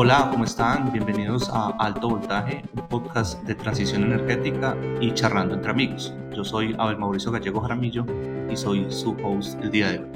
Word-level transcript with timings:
Hola, 0.00 0.28
¿cómo 0.30 0.44
están? 0.44 0.92
Bienvenidos 0.92 1.50
a 1.52 1.70
Alto 1.70 2.10
Voltaje, 2.10 2.62
un 2.76 2.86
podcast 2.86 3.42
de 3.42 3.56
transición 3.56 4.04
energética 4.04 4.76
y 5.00 5.12
charlando 5.12 5.56
entre 5.56 5.72
amigos. 5.72 6.14
Yo 6.32 6.44
soy 6.44 6.76
Abel 6.78 6.98
Mauricio 6.98 7.32
Gallego 7.32 7.60
Jaramillo 7.60 8.06
y 8.48 8.56
soy 8.56 8.88
su 8.92 9.16
host 9.24 9.60
el 9.60 9.72
día 9.72 9.90
de 9.90 9.98
hoy. 9.98 10.06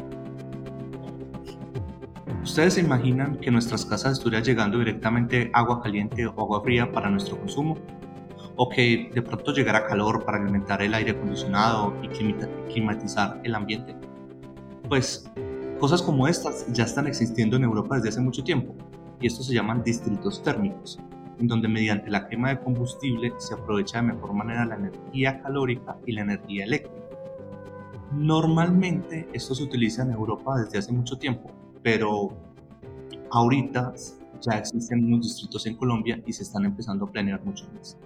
¿Ustedes 2.44 2.74
se 2.74 2.80
imaginan 2.80 3.38
que 3.38 3.50
nuestras 3.50 3.84
casas 3.84 4.12
estuviera 4.12 4.40
llegando 4.40 4.78
directamente 4.78 5.50
agua 5.52 5.82
caliente 5.82 6.28
o 6.28 6.40
agua 6.40 6.62
fría 6.62 6.92
para 6.92 7.10
nuestro 7.10 7.36
consumo? 7.40 7.76
¿O 8.54 8.68
que 8.68 9.10
de 9.12 9.20
pronto 9.20 9.52
llegara 9.52 9.88
calor 9.88 10.24
para 10.24 10.38
alimentar 10.38 10.80
el 10.80 10.94
aire 10.94 11.10
acondicionado 11.10 11.92
y 12.04 12.08
climatizar 12.72 13.40
el 13.42 13.52
ambiente? 13.56 13.96
Pues 14.88 15.28
cosas 15.80 16.00
como 16.00 16.28
estas 16.28 16.72
ya 16.72 16.84
están 16.84 17.08
existiendo 17.08 17.56
en 17.56 17.64
Europa 17.64 17.96
desde 17.96 18.10
hace 18.10 18.20
mucho 18.20 18.44
tiempo 18.44 18.76
y 19.22 19.28
estos 19.28 19.46
se 19.46 19.54
llaman 19.54 19.84
distritos 19.84 20.42
térmicos, 20.42 20.98
en 21.38 21.46
donde 21.46 21.68
mediante 21.68 22.10
la 22.10 22.28
quema 22.28 22.50
de 22.50 22.60
combustible 22.60 23.32
se 23.38 23.54
aprovecha 23.54 23.98
de 23.98 24.08
mejor 24.08 24.34
manera 24.34 24.66
la 24.66 24.74
energía 24.74 25.40
calórica 25.40 25.96
y 26.04 26.12
la 26.12 26.22
energía 26.22 26.64
eléctrica. 26.64 27.06
Normalmente 28.12 29.28
esto 29.32 29.54
se 29.54 29.62
utiliza 29.62 30.02
en 30.02 30.10
Europa 30.10 30.60
desde 30.60 30.78
hace 30.78 30.92
mucho 30.92 31.16
tiempo, 31.16 31.50
pero 31.82 32.36
ahorita 33.30 33.94
ya 34.40 34.58
existen 34.58 35.04
unos 35.04 35.22
distritos 35.22 35.66
en 35.66 35.76
Colombia 35.76 36.20
y 36.26 36.32
se 36.32 36.42
están 36.42 36.64
empezando 36.64 37.06
a 37.06 37.10
planear 37.10 37.44
mucho 37.44 37.64
más. 37.74 37.96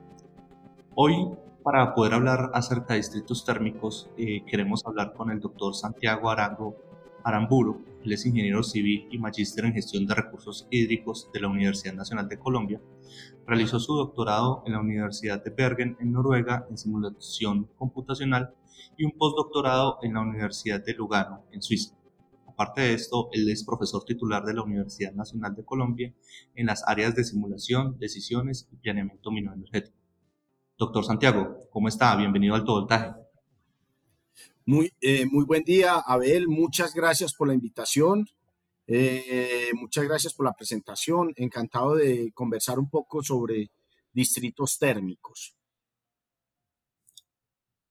Hoy, 0.95 1.30
para 1.65 1.95
poder 1.95 2.12
hablar 2.12 2.51
acerca 2.52 2.93
de 2.93 2.98
distritos 2.98 3.45
térmicos, 3.45 4.10
eh, 4.19 4.45
queremos 4.46 4.85
hablar 4.87 5.15
con 5.15 5.30
el 5.30 5.41
doctor 5.41 5.74
Santiago 5.74 6.30
Arango 6.30 6.77
Aramburo, 7.27 7.80
él 8.05 8.13
es 8.13 8.24
ingeniero 8.24 8.63
civil 8.63 9.09
y 9.10 9.19
magíster 9.19 9.65
en 9.65 9.73
gestión 9.73 10.07
de 10.07 10.15
recursos 10.15 10.69
hídricos 10.71 11.29
de 11.35 11.41
la 11.41 11.49
Universidad 11.49 11.93
Nacional 11.93 12.29
de 12.29 12.38
Colombia. 12.38 12.80
Realizó 13.49 13.80
su 13.80 13.96
doctorado 13.96 14.63
en 14.65 14.74
la 14.74 14.80
Universidad 14.80 15.43
de 15.43 15.51
Bergen 15.51 15.96
en 15.99 16.13
Noruega 16.13 16.68
en 16.71 16.79
simulación 16.79 17.68
computacional 17.77 18.55
y 18.96 19.05
un 19.05 19.10
postdoctorado 19.10 19.99
en 20.02 20.15
la 20.15 20.21
Universidad 20.21 20.85
de 20.85 20.95
Lugano 20.95 21.43
en 21.51 21.63
Suiza. 21.63 21.96
Aparte 22.46 22.83
de 22.83 22.95
esto, 22.95 23.29
él 23.33 23.51
es 23.51 23.65
profesor 23.65 24.05
titular 24.05 24.45
de 24.45 24.55
la 24.55 24.63
Universidad 24.63 25.13
Nacional 25.13 25.57
de 25.57 25.65
Colombia 25.65 26.15
en 26.55 26.66
las 26.66 26.87
áreas 26.87 27.16
de 27.16 27.24
simulación, 27.24 27.99
decisiones 27.99 28.68
y 28.71 28.77
planeamiento 28.77 29.33
minoenergético. 29.33 29.96
Doctor 30.79 31.05
Santiago, 31.05 31.59
¿cómo 31.71 31.88
está? 31.88 32.15
Bienvenido 32.15 32.55
al 32.55 32.63
Todo 32.63 32.83
Voltaje. 32.83 33.26
Muy, 34.68 34.92
eh, 35.00 35.26
muy 35.26 35.45
buen 35.45 35.62
día, 35.62 35.95
Abel. 35.95 36.48
Muchas 36.48 36.92
gracias 36.92 37.32
por 37.32 37.46
la 37.46 37.54
invitación. 37.54 38.26
Eh, 38.88 39.70
muchas 39.74 40.04
gracias 40.04 40.34
por 40.34 40.45
la 40.45 40.54
presentación. 40.54 41.32
Encantado 41.36 41.95
de 41.95 42.32
conversar 42.34 42.80
un 42.80 42.90
poco 42.90 43.22
sobre 43.22 43.70
distritos 44.12 44.76
térmicos. 44.76 45.54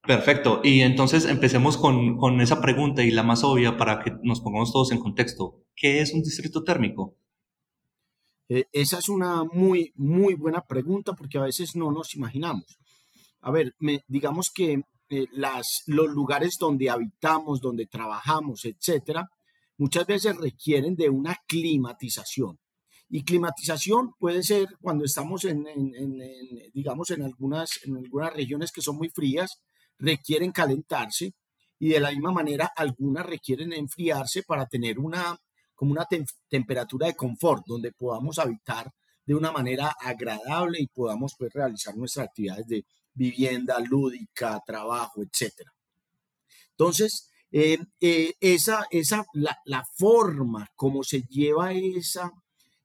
Perfecto. 0.01 0.59
Y 0.65 0.81
entonces 0.81 1.23
empecemos 1.23 1.77
con, 1.77 2.17
con, 2.17 2.41
esa 2.41 2.59
pregunta 2.59 3.03
y 3.03 3.11
la 3.11 3.23
más 3.23 3.45
obvia 3.45 3.77
para 3.77 4.03
que 4.03 4.11
nos 4.23 4.41
pongamos 4.41 4.73
todos 4.73 4.91
en 4.91 4.99
contexto. 4.99 5.63
¿Qué 5.77 6.01
es 6.01 6.13
un 6.13 6.23
distrito 6.23 6.61
térmico? 6.65 7.15
Eh, 8.49 8.65
esa 8.73 8.99
es 8.99 9.07
una 9.07 9.45
muy, 9.45 9.93
muy 9.95 10.33
buena 10.33 10.59
pregunta 10.65 11.13
porque 11.13 11.37
a 11.37 11.43
veces 11.43 11.73
no 11.77 11.93
nos 11.93 12.15
imaginamos. 12.15 12.77
A 13.39 13.49
ver, 13.51 13.73
me, 13.79 14.03
digamos 14.09 14.51
que 14.51 14.83
eh, 15.09 15.25
las, 15.31 15.83
los 15.87 16.07
lugares 16.09 16.57
donde 16.59 16.89
habitamos, 16.89 17.61
donde 17.61 17.85
trabajamos, 17.85 18.65
etcétera, 18.65 19.29
muchas 19.77 20.05
veces 20.05 20.35
requieren 20.37 20.95
de 20.95 21.09
una 21.09 21.35
climatización. 21.47 22.59
Y 23.09 23.23
climatización 23.23 24.13
puede 24.17 24.41
ser 24.41 24.67
cuando 24.81 25.05
estamos 25.05 25.45
en, 25.45 25.63
digamos, 26.73 27.11
en 27.11 27.21
algunas, 27.21 27.79
en 27.83 27.97
algunas 27.97 28.33
regiones 28.33 28.71
que 28.71 28.81
son 28.81 28.97
muy 28.97 29.09
frías, 29.09 29.61
requieren 29.99 30.51
calentarse 30.51 31.33
y 31.77 31.89
de 31.89 31.99
la 31.99 32.09
misma 32.09 32.31
manera 32.31 32.71
algunas 32.75 33.25
requieren 33.25 33.73
enfriarse 33.73 34.43
para 34.43 34.65
tener 34.65 34.97
una, 34.97 35.37
como 35.75 35.91
una 35.91 36.07
temperatura 36.49 37.07
de 37.07 37.15
confort 37.15 37.63
donde 37.67 37.91
podamos 37.91 38.39
habitar 38.39 38.91
de 39.25 39.35
una 39.35 39.51
manera 39.51 39.93
agradable 40.01 40.79
y 40.79 40.87
podamos 40.87 41.33
pues, 41.37 41.53
realizar 41.53 41.95
nuestras 41.95 42.27
actividades 42.27 42.67
de, 42.67 42.85
vivienda 43.15 43.79
lúdica, 43.79 44.61
trabajo, 44.65 45.23
etc. 45.23 45.67
Entonces, 46.71 47.31
eh, 47.51 47.77
eh, 48.01 48.33
esa, 48.41 48.85
esa, 48.91 49.25
la, 49.33 49.57
la, 49.65 49.85
forma 49.95 50.69
como 50.75 51.03
se 51.03 51.21
lleva 51.21 51.71
esa, 51.71 52.31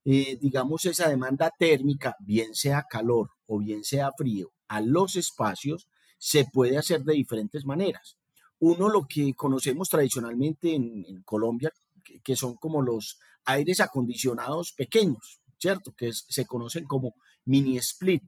eh, 0.04 0.38
digamos, 0.41 0.84
esa 0.86 1.08
demanda 1.08 1.50
térmica, 1.58 2.16
bien 2.20 2.54
sea 2.54 2.84
calor 2.88 3.30
o 3.46 3.58
bien 3.58 3.82
sea 3.82 4.12
frío, 4.16 4.52
a 4.68 4.80
los 4.80 5.16
espacios, 5.16 5.88
se 6.18 6.44
puede 6.44 6.78
hacer 6.78 7.02
de 7.02 7.14
diferentes 7.14 7.64
maneras. 7.64 8.16
Uno, 8.60 8.88
lo 8.88 9.06
que 9.08 9.34
conocemos 9.34 9.88
tradicionalmente 9.88 10.74
en, 10.74 11.22
Colombia, 11.24 11.72
que, 12.22 12.36
son 12.36 12.54
como 12.56 12.82
los 12.82 13.18
aires 13.44 13.80
acondicionados 13.80 14.72
pequeños, 14.72 15.41
¿cierto? 15.58 15.92
Que 15.97 16.12
se 16.12 16.47
conocen 16.47 16.84
como 16.84 17.14
mini 17.44 17.78
split 17.78 18.22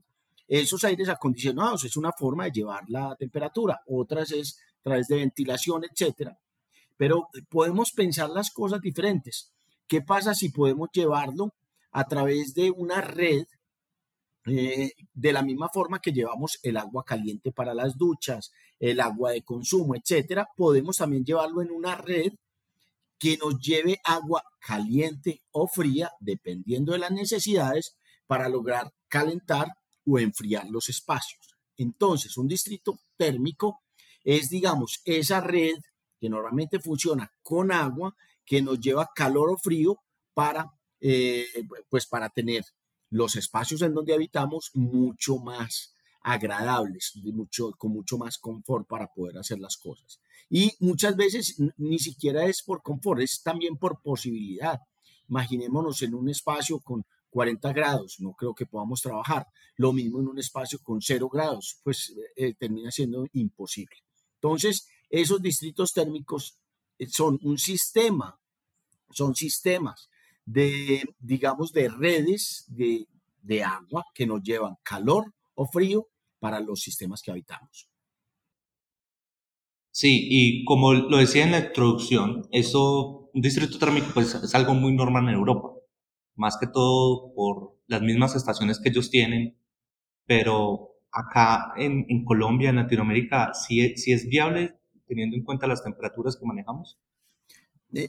esos 0.61 0.83
aires 0.83 1.09
acondicionados 1.09 1.83
es 1.83 1.97
una 1.97 2.11
forma 2.11 2.45
de 2.45 2.51
llevar 2.51 2.83
la 2.87 3.15
temperatura, 3.15 3.81
otras 3.87 4.31
es 4.31 4.59
a 4.79 4.83
través 4.83 5.07
de 5.07 5.17
ventilación, 5.17 5.83
etcétera. 5.83 6.37
Pero 6.95 7.29
podemos 7.49 7.91
pensar 7.91 8.29
las 8.29 8.51
cosas 8.51 8.79
diferentes. 8.81 9.51
¿Qué 9.87 10.01
pasa 10.01 10.35
si 10.35 10.49
podemos 10.49 10.89
llevarlo 10.93 11.55
a 11.91 12.05
través 12.05 12.53
de 12.53 12.71
una 12.71 13.01
red 13.01 13.45
eh, 14.45 14.91
de 15.13 15.33
la 15.33 15.41
misma 15.41 15.69
forma 15.69 15.99
que 15.99 16.11
llevamos 16.11 16.59
el 16.63 16.77
agua 16.77 17.03
caliente 17.03 17.51
para 17.51 17.73
las 17.73 17.97
duchas, 17.97 18.51
el 18.79 18.99
agua 18.99 19.31
de 19.31 19.41
consumo, 19.41 19.95
etcétera, 19.95 20.49
podemos 20.55 20.97
también 20.97 21.23
llevarlo 21.23 21.61
en 21.61 21.71
una 21.71 21.95
red 21.95 22.33
que 23.17 23.37
nos 23.37 23.57
lleve 23.59 23.99
agua 24.03 24.43
caliente 24.59 25.41
o 25.51 25.67
fría, 25.67 26.11
dependiendo 26.19 26.91
de 26.91 26.99
las 26.99 27.11
necesidades, 27.11 27.95
para 28.27 28.49
lograr 28.49 28.91
calentar 29.07 29.67
o 30.05 30.19
enfriar 30.19 30.67
los 30.69 30.89
espacios. 30.89 31.55
Entonces, 31.77 32.37
un 32.37 32.47
distrito 32.47 32.99
térmico 33.17 33.81
es, 34.23 34.49
digamos, 34.49 35.01
esa 35.05 35.41
red 35.41 35.75
que 36.19 36.29
normalmente 36.29 36.79
funciona 36.79 37.31
con 37.41 37.71
agua 37.71 38.15
que 38.45 38.61
nos 38.61 38.79
lleva 38.79 39.09
calor 39.15 39.51
o 39.51 39.57
frío 39.57 39.97
para, 40.33 40.71
eh, 41.01 41.45
pues 41.89 42.05
para 42.05 42.29
tener 42.29 42.63
los 43.09 43.35
espacios 43.35 43.81
en 43.81 43.93
donde 43.93 44.13
habitamos 44.13 44.71
mucho 44.73 45.37
más 45.37 45.93
agradables, 46.21 47.13
mucho, 47.15 47.71
con 47.77 47.91
mucho 47.91 48.17
más 48.17 48.37
confort 48.37 48.87
para 48.87 49.07
poder 49.07 49.37
hacer 49.37 49.59
las 49.59 49.77
cosas. 49.77 50.19
Y 50.49 50.71
muchas 50.79 51.15
veces 51.15 51.57
ni 51.77 51.99
siquiera 51.99 52.45
es 52.45 52.63
por 52.63 52.81
confort, 52.81 53.21
es 53.21 53.41
también 53.43 53.77
por 53.77 54.01
posibilidad. 54.01 54.79
Imaginémonos 55.27 56.01
en 56.01 56.15
un 56.15 56.29
espacio 56.29 56.79
con 56.79 57.05
40 57.33 57.73
grados, 57.73 58.17
no 58.19 58.33
creo 58.33 58.53
que 58.53 58.67
podamos 58.67 59.01
trabajar. 59.01 59.47
Lo 59.75 59.91
mismo 59.91 60.19
en 60.19 60.27
un 60.27 60.37
espacio 60.37 60.79
con 60.83 61.01
0 61.01 61.29
grados, 61.29 61.79
pues 61.83 62.13
eh, 62.35 62.53
termina 62.53 62.91
siendo 62.91 63.25
imposible. 63.33 63.97
Entonces, 64.35 64.87
esos 65.09 65.41
distritos 65.41 65.93
térmicos 65.93 66.59
eh, 66.99 67.07
son 67.07 67.39
un 67.41 67.57
sistema, 67.57 68.39
son 69.09 69.33
sistemas 69.33 70.09
de, 70.45 71.03
digamos, 71.17 71.73
de 71.73 71.89
redes 71.89 72.65
de, 72.67 73.07
de 73.41 73.63
agua 73.63 74.05
que 74.13 74.27
nos 74.27 74.43
llevan 74.43 74.75
calor 74.83 75.33
o 75.55 75.65
frío 75.65 76.09
para 76.39 76.59
los 76.59 76.81
sistemas 76.81 77.23
que 77.23 77.31
habitamos. 77.31 77.89
Sí, 79.89 80.27
y 80.29 80.65
como 80.65 80.93
lo 80.93 81.17
decía 81.17 81.45
en 81.45 81.51
la 81.51 81.65
introducción, 81.65 82.47
eso, 82.51 83.31
un 83.33 83.41
distrito 83.41 83.79
térmico 83.79 84.07
pues, 84.13 84.35
es 84.35 84.53
algo 84.53 84.75
muy 84.75 84.93
normal 84.93 85.23
en 85.29 85.35
Europa 85.35 85.73
más 86.35 86.57
que 86.57 86.67
todo 86.67 87.33
por 87.33 87.77
las 87.87 88.01
mismas 88.01 88.35
estaciones 88.35 88.79
que 88.79 88.89
ellos 88.89 89.09
tienen, 89.09 89.57
pero 90.25 90.93
acá 91.11 91.73
en, 91.77 92.05
en 92.09 92.25
Colombia, 92.25 92.69
en 92.69 92.77
Latinoamérica, 92.77 93.53
¿sí, 93.53 93.95
¿sí, 93.97 94.13
es 94.13 94.27
viable 94.27 94.75
teniendo 95.07 95.35
en 95.35 95.43
cuenta 95.43 95.67
las 95.67 95.83
temperaturas 95.83 96.35
que 96.35 96.45
manejamos? 96.45 96.97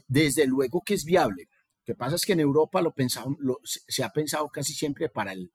Desde 0.07 0.47
luego 0.47 0.81
que 0.81 0.95
es 0.95 1.05
viable. 1.05 1.47
Lo 1.79 1.93
que 1.93 1.95
pasa 1.95 2.15
es 2.15 2.25
que 2.25 2.33
en 2.33 2.39
Europa 2.39 2.81
lo, 2.81 2.93
pensado, 2.93 3.35
lo 3.39 3.59
se 3.63 4.03
ha 4.03 4.09
pensado 4.09 4.49
casi 4.49 4.73
siempre 4.73 5.07
para, 5.09 5.33
el, 5.33 5.51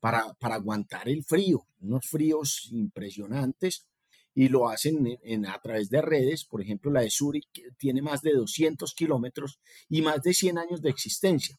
para, 0.00 0.34
para 0.34 0.56
aguantar 0.56 1.08
el 1.08 1.22
frío, 1.22 1.66
unos 1.80 2.06
fríos 2.06 2.68
impresionantes, 2.72 3.86
y 4.34 4.48
lo 4.48 4.68
hacen 4.68 5.18
en, 5.22 5.46
a 5.46 5.58
través 5.60 5.90
de 5.90 6.00
redes. 6.00 6.44
Por 6.44 6.62
ejemplo, 6.62 6.92
la 6.92 7.00
de 7.00 7.10
Zurich 7.10 7.48
tiene 7.76 8.02
más 8.02 8.22
de 8.22 8.32
200 8.32 8.94
kilómetros 8.94 9.58
y 9.88 10.00
más 10.02 10.22
de 10.22 10.32
100 10.32 10.58
años 10.58 10.80
de 10.80 10.90
existencia. 10.90 11.58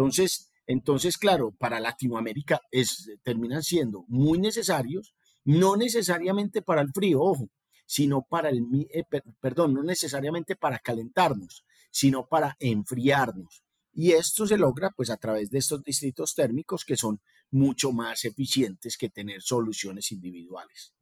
Entonces, 0.00 0.50
entonces, 0.66 1.18
claro, 1.18 1.52
para 1.58 1.78
Latinoamérica 1.78 2.58
es, 2.70 3.10
terminan 3.22 3.62
siendo 3.62 4.04
muy 4.08 4.38
necesarios, 4.38 5.14
no 5.44 5.76
necesariamente 5.76 6.62
para 6.62 6.80
el 6.80 6.90
frío, 6.90 7.20
ojo, 7.20 7.50
sino 7.84 8.22
para 8.22 8.48
el, 8.48 8.64
eh, 8.94 9.04
perdón, 9.40 9.74
no 9.74 9.82
necesariamente 9.82 10.56
para 10.56 10.78
calentarnos, 10.78 11.66
sino 11.90 12.26
para 12.26 12.56
enfriarnos. 12.60 13.62
Y 13.92 14.12
esto 14.12 14.46
se 14.46 14.56
logra 14.56 14.90
pues 14.90 15.10
a 15.10 15.18
través 15.18 15.50
de 15.50 15.58
estos 15.58 15.82
distritos 15.82 16.34
térmicos 16.34 16.86
que 16.86 16.96
son 16.96 17.20
mucho 17.50 17.92
más 17.92 18.24
eficientes 18.24 18.96
que 18.96 19.10
tener 19.10 19.42
soluciones 19.42 20.12
individuales. 20.12 20.94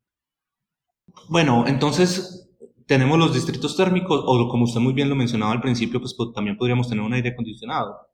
Bueno, 1.29 1.67
entonces 1.69 2.49
tenemos 2.87 3.17
los 3.17 3.33
distritos 3.33 3.77
térmicos, 3.77 4.25
o 4.27 4.49
como 4.49 4.65
usted 4.65 4.81
muy 4.81 4.93
bien 4.93 5.09
lo 5.09 5.15
mencionaba 5.15 5.53
al 5.53 5.61
principio, 5.61 6.01
pues, 6.01 6.15
pues 6.17 6.31
también 6.35 6.57
podríamos 6.57 6.89
tener 6.89 7.05
un 7.05 7.13
aire 7.13 7.29
acondicionado. 7.29 8.08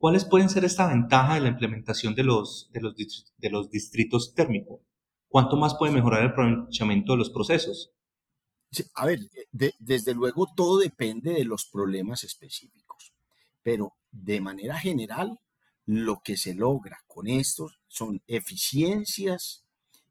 ¿Cuáles 0.00 0.24
pueden 0.24 0.48
ser 0.48 0.64
esta 0.64 0.86
ventaja 0.86 1.34
de 1.34 1.40
la 1.40 1.48
implementación 1.48 2.14
de 2.14 2.24
los, 2.24 2.70
de 2.72 2.80
los, 2.80 2.94
de 3.36 3.50
los 3.50 3.68
distritos 3.68 4.32
térmicos? 4.32 4.80
¿Cuánto 5.28 5.58
más 5.58 5.74
puede 5.74 5.92
mejorar 5.92 6.22
el 6.22 6.30
aprovechamiento 6.30 7.12
de 7.12 7.18
los 7.18 7.28
procesos? 7.28 7.92
a 8.94 9.04
ver, 9.04 9.18
desde 9.50 10.14
luego 10.14 10.46
todo 10.56 10.78
depende 10.78 11.34
de 11.34 11.44
los 11.44 11.68
problemas 11.70 12.24
específicos, 12.24 13.12
pero 13.62 13.92
de 14.10 14.40
manera 14.40 14.78
general, 14.78 15.38
lo 15.84 16.20
que 16.24 16.38
se 16.38 16.54
logra 16.54 17.00
con 17.06 17.26
estos 17.26 17.80
son 17.86 18.22
eficiencias 18.26 19.66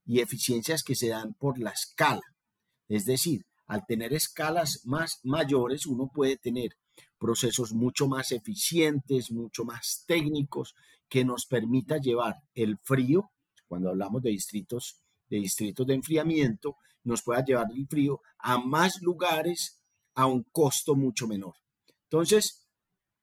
y 0.05 0.19
eficiencias 0.19 0.83
que 0.83 0.93
se 0.93 1.07
dan 1.07 1.33
por 1.33 1.57
la 1.57 1.71
escala. 1.71 2.21
Es 2.87 3.05
decir, 3.05 3.45
al 3.65 3.85
tener 3.87 4.13
escalas 4.13 4.81
más 4.83 5.19
mayores, 5.23 5.87
uno 5.87 6.11
puede 6.13 6.37
tener 6.37 6.75
procesos 7.17 7.73
mucho 7.73 8.07
más 8.07 8.31
eficientes, 8.31 9.31
mucho 9.31 9.65
más 9.65 10.03
técnicos, 10.07 10.75
que 11.07 11.25
nos 11.25 11.45
permita 11.45 11.97
llevar 11.97 12.35
el 12.53 12.77
frío, 12.83 13.31
cuando 13.67 13.89
hablamos 13.89 14.21
de 14.21 14.29
distritos, 14.29 15.01
de 15.29 15.37
distritos 15.37 15.85
de 15.87 15.95
enfriamiento, 15.95 16.77
nos 17.03 17.23
pueda 17.23 17.43
llevar 17.43 17.67
el 17.75 17.87
frío 17.87 18.21
a 18.37 18.57
más 18.59 19.01
lugares 19.01 19.81
a 20.15 20.25
un 20.25 20.43
costo 20.51 20.95
mucho 20.95 21.27
menor. 21.27 21.55
Entonces, 22.03 22.67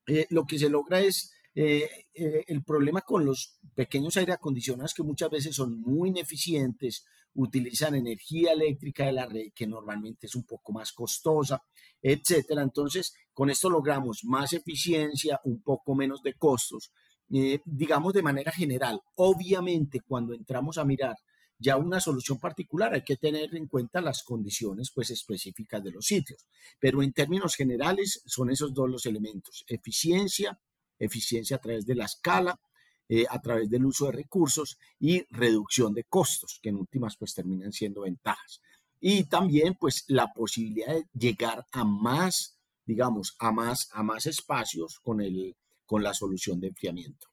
eh, 0.07 0.27
lo 0.31 0.45
que 0.45 0.59
se 0.59 0.69
logra 0.69 1.01
es 1.01 1.33
eh, 1.55 1.89
eh, 2.15 2.45
el 2.47 2.63
problema 2.63 3.01
con 3.01 3.25
los 3.25 3.59
pequeños 3.75 4.17
aire 4.17 4.33
acondicionados 4.33 4.95
que 4.95 5.03
muchas 5.03 5.31
veces 5.31 5.57
son 5.57 5.81
muy 5.81 6.11
ineficientes, 6.11 7.05
utilizan 7.37 7.95
energía 7.95 8.53
eléctrica 8.53 9.07
de 9.07 9.13
la 9.13 9.27
red 9.27 9.53
que 9.55 9.67
normalmente 9.67 10.27
es 10.27 10.35
un 10.35 10.45
poco 10.45 10.73
más 10.73 10.93
costosa, 10.93 11.63
etcétera. 12.03 12.63
Entonces, 12.63 13.15
con 13.33 13.51
esto 13.51 13.71
logramos 13.71 14.25
más 14.25 14.53
eficiencia, 14.53 15.41
un 15.45 15.63
poco 15.63 15.95
menos 15.95 16.23
de 16.23 16.35
costos, 16.35 16.91
digamos 17.29 18.13
de 18.13 18.23
manera 18.23 18.53
general. 18.53 19.01
Obviamente, 19.17 20.01
cuando 20.01 20.35
entramos 20.35 20.79
a 20.79 20.85
mirar 20.85 21.17
ya 21.59 21.77
una 21.77 22.01
solución 22.01 22.39
particular 22.39 22.93
hay 22.93 23.03
que 23.03 23.17
tener 23.17 23.55
en 23.55 23.67
cuenta 23.67 24.01
las 24.01 24.23
condiciones 24.23 24.91
pues 24.95 25.11
específicas 25.11 25.83
de 25.83 25.91
los 25.91 26.05
sitios, 26.05 26.47
pero 26.79 27.03
en 27.03 27.13
términos 27.13 27.55
generales 27.55 28.23
son 28.27 28.51
esos 28.51 28.75
dos 28.75 28.91
los 28.91 29.07
elementos, 29.07 29.65
eficiencia, 29.67 30.59
eficiencia 30.99 31.57
a 31.57 31.61
través 31.61 31.87
de 31.87 31.95
la 31.95 32.05
escala, 32.05 32.61
eh, 33.09 33.25
a 33.31 33.41
través 33.41 33.71
del 33.71 33.87
uso 33.87 34.07
de 34.07 34.13
recursos 34.13 34.79
y 34.99 35.23
reducción 35.31 35.95
de 35.95 36.05
costos, 36.05 36.59
que 36.63 36.71
en 36.71 36.77
últimas 36.77 37.17
pues 37.17 37.35
terminan 37.35 37.73
siendo 37.73 38.03
ventajas. 38.03 38.61
Y 39.01 39.25
también 39.25 39.75
pues 39.79 40.05
la 40.09 40.33
posibilidad 40.35 40.95
de 40.95 41.07
llegar 41.13 41.65
a 41.73 41.85
más, 41.85 42.59
digamos, 42.85 43.37
a 43.39 43.53
más, 43.53 43.89
a 43.93 44.03
más 44.03 44.27
espacios 44.27 44.99
con, 45.01 45.21
el, 45.21 45.55
con 45.85 46.03
la 46.03 46.15
solución 46.15 46.61
de 46.61 46.69
enfriamiento. 46.69 47.27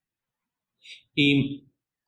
Y 1.16 1.66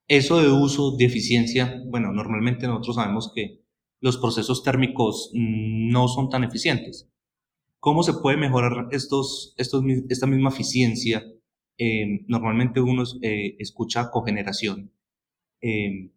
eso 0.08 0.42
de 0.42 0.50
uso, 0.50 0.96
de 0.96 1.06
eficiencia, 1.06 1.82
bueno, 1.88 2.12
normalmente 2.12 2.68
nosotros 2.68 2.98
sabemos 2.98 3.32
que 3.34 3.62
los 4.00 4.18
procesos 4.18 4.62
térmicos 4.62 5.32
no 5.34 6.08
son 6.08 6.30
tan 6.30 6.44
eficientes. 6.44 7.10
¿Cómo 7.80 8.04
se 8.04 8.14
puede 8.14 8.38
mejorar 8.38 8.88
estos, 8.92 9.56
estos, 9.58 9.84
esta 10.10 10.28
misma 10.28 10.50
eficiencia? 10.50 11.24
Eh, 11.78 12.24
normalmente 12.28 12.80
uno 12.80 13.04
eh, 13.22 13.56
escucha 13.60 14.10
cogeneración. 14.10 14.92
Eh, 15.62 16.12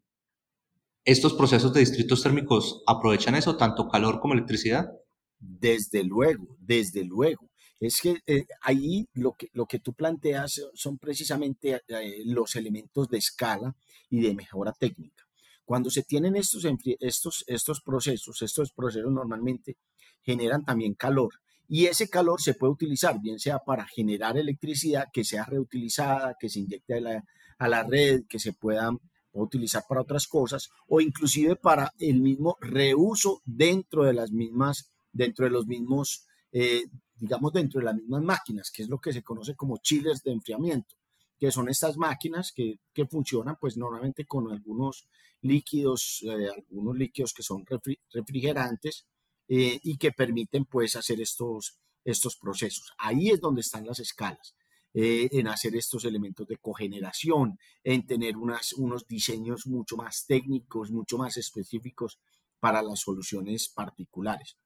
¿Estos 1.05 1.32
procesos 1.34 1.72
de 1.72 1.81
distritos 1.81 2.22
térmicos 2.22 2.82
aprovechan 2.87 3.34
eso, 3.34 3.56
tanto 3.56 3.88
calor 3.88 4.20
como 4.20 4.34
electricidad? 4.34 4.90
Desde 5.38 6.05
luego, 6.05 6.56
desde 6.58 7.05
luego. 7.05 7.49
Es 7.81 8.00
que 8.00 8.19
eh, 8.26 8.44
ahí 8.60 9.06
lo 9.14 9.32
que, 9.32 9.49
lo 9.52 9.66
que 9.66 9.78
tú 9.78 9.94
planteas 9.94 10.60
son 10.75 10.99
precisamente 10.99 11.81
eh, 11.88 12.22
los 12.25 12.56
elementos 12.56 13.08
de 13.08 13.19
escala 13.19 13.75
y 14.10 14.20
de 14.20 14.34
mejora 14.34 14.72
técnica. 14.72 15.25
Cuando 15.64 15.90
se 15.90 16.02
tienen 16.02 16.34
estos, 16.37 16.66
estos, 17.00 17.44
estos 17.46 17.81
procesos, 17.81 18.43
estos 18.43 18.72
procesos 18.72 19.12
normalmente 19.12 19.76
generan 20.22 20.64
también 20.64 20.94
calor 20.94 21.34
y 21.69 21.87
ese 21.87 22.09
calor 22.09 22.41
se 22.41 22.55
puede 22.55 22.73
utilizar, 22.73 23.20
bien 23.20 23.38
sea 23.38 23.59
para 23.59 23.87
generar 23.87 24.37
electricidad 24.38 25.09
que 25.12 25.25
sea 25.25 25.44
reutilizada, 25.44 26.37
que 26.41 26.49
se 26.49 26.61
inyecte 26.61 26.94
a 26.94 27.00
la, 27.00 27.25
a 27.59 27.69
la 27.69 27.82
red, 27.82 28.23
que 28.29 28.38
se 28.38 28.55
pueda 28.55 28.91
utilizar 29.32 29.85
para 29.88 30.00
otras 30.00 30.26
cosas 30.26 30.70
o 30.88 31.00
inclusive 31.00 31.55
para 31.56 31.93
el 31.99 32.20
mismo 32.20 32.56
reuso 32.61 33.43
dentro 33.44 34.05
de 34.05 34.15
las 34.15 34.32
mismas, 34.32 34.91
dentro 35.12 35.44
de 35.44 35.50
los 35.50 35.67
mismos 35.67 36.26
eh, 36.50 36.85
digamos, 37.19 37.53
dentro 37.53 37.81
de 37.81 37.87
las 37.87 37.94
mismas 37.97 38.23
máquinas, 38.23 38.70
que 38.70 38.82
es 38.82 38.88
lo 38.88 38.99
que 38.99 39.12
se 39.12 39.23
conoce 39.23 39.55
como 39.55 39.79
chillers 39.79 40.23
de 40.23 40.32
enfriamiento, 40.32 40.94
que 41.38 41.50
son 41.50 41.69
estas 41.69 41.97
máquinas 41.97 42.53
que, 42.53 42.79
funcionan 43.11 43.56
pues 43.61 43.76
normalmente 43.76 44.25
con 44.25 44.50
algunos 44.50 45.09
líquidos, 45.41 46.25
eh, 46.25 46.49
algunos 46.49 46.97
líquidos 46.97 47.32
que 47.32 47.43
son 47.43 47.65
refrigerantes 48.12 49.06
eh, 49.48 49.80
y 49.82 49.96
que 49.96 50.12
permiten 50.12 50.66
pues 50.66 50.96
hacer 50.96 51.20
estos, 51.20 51.78
estos 52.04 52.36
procesos. 52.36 52.92
Ahí 52.98 53.30
es 53.30 53.40
donde 53.40 53.62
están 53.62 53.86
las 53.86 53.98
escalas. 53.98 54.54
Eh, 54.94 55.28
en 55.32 55.48
hacer 55.48 55.76
estos 55.76 56.06
elementos 56.06 56.48
de 56.48 56.56
cogeneración, 56.56 57.58
en 57.84 58.06
tener 58.06 58.38
unas, 58.38 58.72
unos 58.72 59.06
diseños 59.06 59.66
mucho 59.66 59.96
más 59.96 60.24
técnicos, 60.26 60.90
mucho 60.90 61.18
más 61.18 61.36
específicos 61.36 62.18
para 62.58 62.82
las 62.82 63.00
soluciones 63.00 63.68
particulares. 63.68 64.56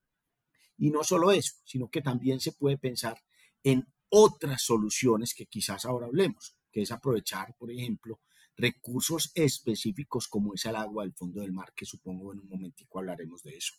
Y 0.78 0.90
no 0.90 1.02
solo 1.02 1.32
eso, 1.32 1.56
sino 1.64 1.88
que 1.90 2.02
también 2.02 2.40
se 2.40 2.52
puede 2.52 2.78
pensar 2.78 3.20
en 3.64 3.86
otras 4.08 4.62
soluciones 4.62 5.34
que 5.34 5.46
quizás 5.46 5.84
ahora 5.84 6.06
hablemos, 6.06 6.56
que 6.70 6.82
es 6.82 6.92
aprovechar, 6.92 7.54
por 7.58 7.70
ejemplo, 7.70 8.20
recursos 8.56 9.32
específicos 9.34 10.28
como 10.28 10.54
es 10.54 10.64
el 10.66 10.76
agua 10.76 11.04
del 11.04 11.14
fondo 11.14 11.40
del 11.40 11.52
mar, 11.52 11.72
que 11.74 11.84
supongo 11.84 12.32
en 12.32 12.40
un 12.40 12.48
momentico 12.48 13.00
hablaremos 13.00 13.42
de 13.42 13.56
eso. 13.56 13.74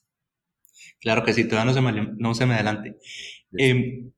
Claro 0.99 1.23
que 1.23 1.33
sí, 1.33 1.45
todavía 1.47 1.71
no 1.71 1.73
se 1.73 1.81
me, 1.81 2.13
no 2.17 2.33
se 2.33 2.45
me 2.45 2.55
adelante. 2.55 2.97
Em, 3.57 4.11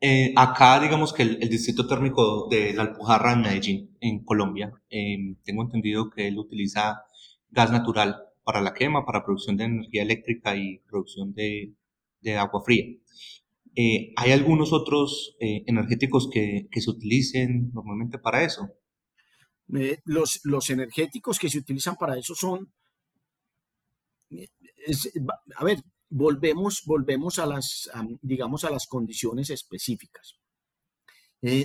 eh, 0.00 0.32
acá, 0.36 0.80
digamos 0.80 1.12
que 1.12 1.22
el, 1.22 1.48
distrito 1.48 1.86
térmico 1.86 2.48
de 2.50 2.74
la 2.74 2.82
Alpujarra 2.82 3.32
en 3.32 3.40
Medellín, 3.42 3.96
en 4.00 4.24
Colombia, 4.24 4.72
em, 4.90 5.36
tengo 5.44 5.62
entendido 5.62 6.10
que 6.10 6.28
él 6.28 6.38
utiliza 6.38 7.02
gas 7.50 7.70
natural 7.70 8.16
para 8.44 8.60
la 8.60 8.74
quema, 8.74 9.06
para 9.06 9.24
producción 9.24 9.56
de 9.56 9.64
energía 9.64 10.02
eléctrica 10.02 10.56
y 10.56 10.78
producción 10.80 11.32
de, 11.34 11.74
agua 12.38 12.62
fría. 12.64 12.84
Eh, 13.76 14.12
¿Hay 14.16 14.32
algunos 14.32 14.72
otros 14.72 15.36
eh, 15.40 15.64
energéticos 15.66 16.28
que, 16.30 16.68
se 16.70 16.90
utilicen 16.90 17.70
normalmente 17.72 18.18
para 18.18 18.44
eso? 18.44 18.68
Eh, 19.74 19.98
los, 20.04 20.40
los, 20.44 20.70
energéticos 20.70 21.38
que 21.38 21.48
se 21.48 21.58
utilizan 21.58 21.96
para 21.96 22.18
eso 22.18 22.34
son, 22.34 22.72
a 25.56 25.64
ver, 25.64 25.82
volvemos, 26.10 26.82
volvemos 26.86 27.38
a 27.38 27.46
las, 27.46 27.90
digamos, 28.22 28.64
a 28.64 28.70
las 28.70 28.86
condiciones 28.86 29.50
específicas. 29.50 30.36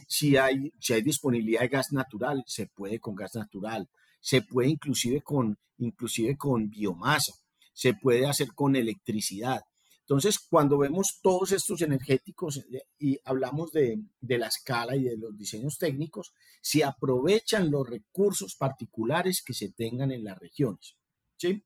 si, 0.08 0.38
hay, 0.38 0.74
si 0.80 0.94
hay 0.94 1.02
disponibilidad 1.02 1.62
de 1.62 1.68
gas 1.70 1.92
natural, 1.92 2.44
se 2.48 2.68
puede 2.68 3.00
con 3.00 3.16
gas 3.16 3.36
natural 3.36 3.90
se 4.20 4.42
puede 4.42 4.70
inclusive 4.70 5.22
con, 5.22 5.58
inclusive 5.78 6.38
con 6.38 6.70
biomasa, 6.70 7.34
se 7.74 7.94
puede 7.94 8.26
hacer 8.28 8.50
con 8.54 8.76
electricidad. 8.76 9.62
Entonces, 10.02 10.40
cuando 10.40 10.80
vemos 10.80 11.20
todos 11.22 11.52
estos 11.52 11.82
energéticos 11.82 12.58
eh, 12.58 12.82
y 12.98 13.20
hablamos 13.24 13.72
de, 13.72 14.02
la 14.22 14.48
escala 14.48 14.96
y 14.96 15.04
de 15.04 15.18
los 15.18 15.38
diseños 15.38 15.78
técnicos, 15.78 16.34
se 16.62 16.84
aprovechan 16.84 17.70
los 17.70 17.88
recursos 17.88 18.56
particulares 18.56 19.44
que 19.46 19.54
se 19.54 19.72
tengan 19.72 20.12
en 20.12 20.24
las 20.24 20.38
regiones. 20.40 20.96
¿sí? 21.38 21.64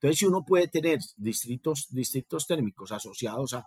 Entonces, 0.00 0.20
si 0.20 0.24
uno 0.24 0.42
puede 0.46 0.68
tener 0.68 0.98
distritos, 1.18 1.88
distritos 1.90 2.46
térmicos 2.46 2.90
asociados 2.90 3.52
a, 3.52 3.66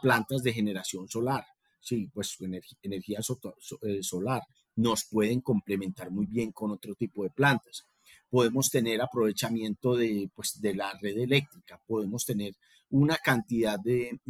plantas 0.00 0.42
de 0.42 0.52
generación 0.52 1.08
solar, 1.08 1.46
sí, 1.80 2.08
pues 2.12 2.36
energía, 2.82 3.20
eh, 3.20 4.02
solar, 4.02 4.42
nos 4.76 5.06
pueden 5.06 5.40
complementar 5.40 6.10
muy 6.10 6.26
bien 6.26 6.52
con 6.52 6.70
otro 6.72 6.94
tipo 6.94 7.24
de 7.24 7.30
plantas. 7.30 7.86
Podemos 8.28 8.70
tener 8.70 9.00
aprovechamiento 9.00 9.96
de, 9.96 10.30
pues, 10.34 10.60
de 10.60 10.74
la 10.74 10.92
red 11.00 11.16
eléctrica, 11.18 11.80
podemos 11.86 12.26
tener 12.26 12.54
una 12.90 13.16
cantidad 13.16 13.78
de, 13.80 14.20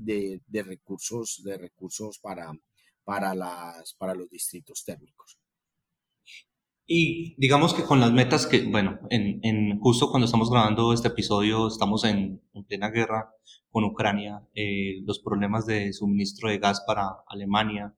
recursos, 0.52 1.42
de 1.44 1.58
recursos 1.58 2.20
para, 2.20 2.52
para, 3.04 3.34
las, 3.34 3.94
para 3.94 4.14
los 4.14 4.30
distritos 4.30 4.84
térmicos. 4.84 5.41
Y 6.94 7.34
digamos 7.38 7.72
que 7.72 7.84
con 7.84 8.00
las 8.00 8.12
metas 8.12 8.46
que, 8.46 8.64
bueno, 8.64 8.98
en, 9.08 9.80
justo 9.80 10.10
cuando 10.10 10.26
estamos 10.26 10.50
grabando 10.50 10.92
este 10.92 11.08
episodio, 11.08 11.66
estamos 11.66 12.04
en, 12.04 12.42
plena 12.68 12.90
guerra 12.90 13.30
con 13.70 13.84
Ucrania, 13.84 14.46
eh, 14.54 15.00
los 15.06 15.18
problemas 15.18 15.64
de 15.64 15.94
suministro 15.94 16.50
de 16.50 16.58
gas 16.58 16.84
para 16.86 17.08
Alemania, 17.28 17.94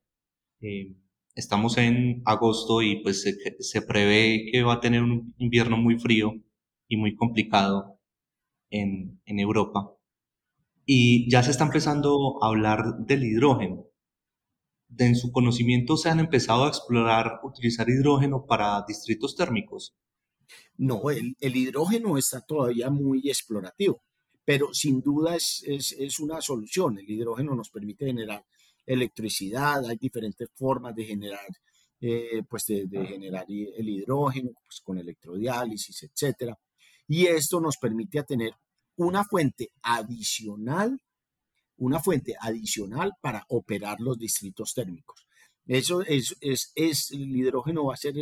eh, 0.60 0.94
estamos 1.34 1.76
en 1.76 2.22
agosto 2.24 2.82
y 2.82 3.02
pues 3.02 3.22
se, 3.22 3.34
se, 3.58 3.82
prevé 3.82 4.46
que 4.52 4.62
va 4.62 4.74
a 4.74 4.80
tener 4.80 5.02
un 5.02 5.34
invierno 5.38 5.76
muy 5.76 5.98
frío 5.98 6.32
y 6.86 6.96
muy 6.96 7.16
complicado 7.16 7.98
en, 8.70 9.20
en 9.24 9.40
Europa. 9.40 9.90
Y 10.86 11.28
ya 11.28 11.42
se 11.42 11.50
está 11.50 11.64
empezando 11.64 12.38
a 12.44 12.46
hablar 12.46 12.98
del 13.00 13.24
hidrógeno. 13.24 13.86
De 14.96 15.06
en 15.06 15.16
su 15.16 15.32
conocimiento 15.32 15.96
se 15.96 16.08
han 16.08 16.20
empezado 16.20 16.64
a 16.64 16.68
explorar 16.68 17.40
utilizar 17.42 17.88
hidrógeno 17.88 18.46
para 18.46 18.84
distritos 18.86 19.34
térmicos. 19.34 19.92
No, 20.76 21.10
el, 21.10 21.36
el 21.40 21.56
hidrógeno 21.56 22.16
está 22.16 22.40
todavía 22.40 22.90
muy 22.90 23.28
explorativo, 23.28 24.02
pero 24.44 24.72
sin 24.72 25.00
duda 25.00 25.34
es, 25.34 25.64
es, 25.66 25.92
es 25.92 26.20
una 26.20 26.40
solución. 26.40 26.98
El 26.98 27.10
hidrógeno 27.10 27.54
nos 27.54 27.70
permite 27.70 28.06
generar 28.06 28.44
electricidad, 28.86 29.84
hay 29.84 29.96
diferentes 29.96 30.48
formas 30.54 30.94
de 30.94 31.04
generar, 31.04 31.48
eh, 32.00 32.42
pues 32.48 32.64
de, 32.66 33.06
generar 33.06 33.46
el 33.48 33.88
hidrógeno, 33.88 34.50
pues 34.64 34.80
con 34.82 34.98
electrodiálisis, 34.98 36.04
etcétera. 36.04 36.56
Y 37.08 37.26
esto 37.26 37.60
nos 37.60 37.76
permite 37.78 38.22
tener 38.22 38.52
una 38.96 39.24
fuente 39.24 39.72
adicional, 39.82 41.00
una 41.76 42.00
fuente 42.00 42.34
adicional 42.40 43.12
para 43.20 43.44
operar 43.48 44.00
los 44.00 44.18
distritos 44.18 44.74
térmicos. 44.74 45.26
Eso 45.66 46.02
es, 46.02 46.36
es, 46.40 46.72
es 46.74 47.10
el 47.10 47.34
hidrógeno 47.34 47.86
va 47.86 47.94
a 47.94 47.98
ser 47.98 48.14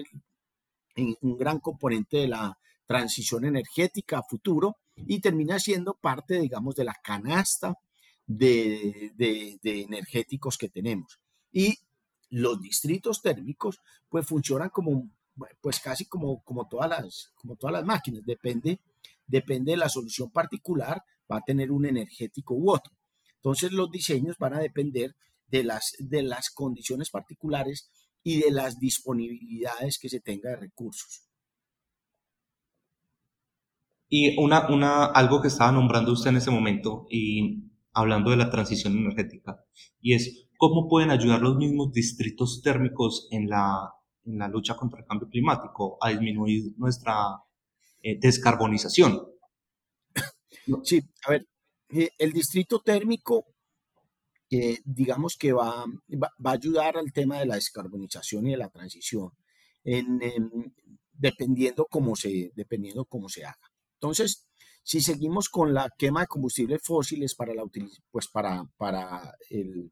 un 0.96 1.36
gran 1.36 1.58
componente 1.58 2.18
de 2.18 2.28
la 2.28 2.58
transición 2.86 3.44
energética 3.44 4.22
futuro 4.22 4.76
y 4.96 5.20
termina 5.20 5.58
siendo 5.58 5.94
parte, 5.94 6.38
digamos, 6.38 6.74
de 6.74 6.84
la 6.84 6.94
canasta 7.02 7.78
de, 8.26 9.12
energéticos 9.62 10.58
que 10.58 10.68
tenemos. 10.68 11.18
Y 11.50 11.78
los 12.30 12.60
distritos 12.60 13.22
térmicos 13.22 13.80
pues 14.08 14.26
funcionan 14.26 14.70
como 14.70 15.08
pues 15.62 15.80
casi 15.80 16.04
como, 16.04 16.42
como, 16.44 16.68
todas, 16.68 16.90
las, 16.90 17.32
como 17.36 17.56
todas 17.56 17.72
las 17.72 17.84
máquinas, 17.86 18.22
depende, 18.24 18.80
depende 19.26 19.72
de 19.72 19.78
la 19.78 19.88
solución 19.88 20.30
particular, 20.30 21.02
va 21.30 21.38
a 21.38 21.40
tener 21.40 21.72
un 21.72 21.86
energético 21.86 22.54
u 22.54 22.70
otro. 22.70 22.92
Entonces 23.42 23.72
los 23.72 23.90
diseños 23.90 24.36
van 24.38 24.54
a 24.54 24.60
depender 24.60 25.16
de 25.48 25.64
las, 25.64 25.96
de 25.98 26.22
las 26.22 26.50
condiciones 26.50 27.10
particulares 27.10 27.90
y 28.22 28.40
de 28.40 28.52
las 28.52 28.78
disponibilidades 28.78 29.98
que 29.98 30.08
se 30.08 30.20
tenga 30.20 30.50
de 30.50 30.56
recursos. 30.56 31.28
Y 34.08 34.38
una, 34.38 34.68
una, 34.68 35.06
algo 35.06 35.42
que 35.42 35.48
estaba 35.48 35.72
nombrando 35.72 36.12
usted 36.12 36.30
en 36.30 36.36
ese 36.36 36.52
momento, 36.52 37.06
y 37.10 37.64
hablando 37.92 38.30
de 38.30 38.36
la 38.36 38.48
transición 38.50 38.96
energética, 38.96 39.64
y 40.00 40.14
es 40.14 40.46
cómo 40.56 40.88
pueden 40.88 41.10
ayudar 41.10 41.40
los 41.40 41.56
mismos 41.56 41.92
distritos 41.92 42.62
térmicos 42.62 43.26
en 43.32 43.48
la, 43.48 43.90
en 44.24 44.38
la 44.38 44.46
lucha 44.46 44.76
contra 44.76 45.00
el 45.00 45.06
cambio 45.06 45.28
climático 45.28 45.98
a 46.00 46.10
disminuir 46.10 46.74
nuestra 46.76 47.42
eh, 48.02 48.18
descarbonización. 48.20 49.20
Sí, 50.84 51.02
a 51.26 51.30
ver, 51.30 51.46
eh, 51.92 52.10
el 52.18 52.32
distrito 52.32 52.80
térmico, 52.80 53.46
digamos 54.84 55.38
que 55.38 55.52
va, 55.52 55.86
va, 56.22 56.50
a 56.50 56.52
ayudar 56.52 56.98
al 56.98 57.10
tema 57.10 57.38
de 57.38 57.46
la 57.46 57.54
descarbonización 57.54 58.46
y 58.46 58.50
de 58.50 58.58
la 58.58 58.68
transición, 58.68 59.30
en, 59.82 60.20
dependiendo, 61.10 61.86
cómo 61.90 62.16
se, 62.16 62.52
dependiendo 62.54 63.06
cómo 63.06 63.30
se 63.30 63.46
haga. 63.46 63.72
Entonces, 63.94 64.46
si 64.82 65.00
seguimos 65.00 65.48
con 65.48 65.72
la 65.72 65.88
quema 65.96 66.20
de 66.20 66.26
combustibles 66.26 66.82
fósiles 66.82 67.34
para 67.34 67.54
la 67.54 67.64
pues 68.10 68.28
para, 68.28 68.64
para 68.76 69.34
el 69.48 69.90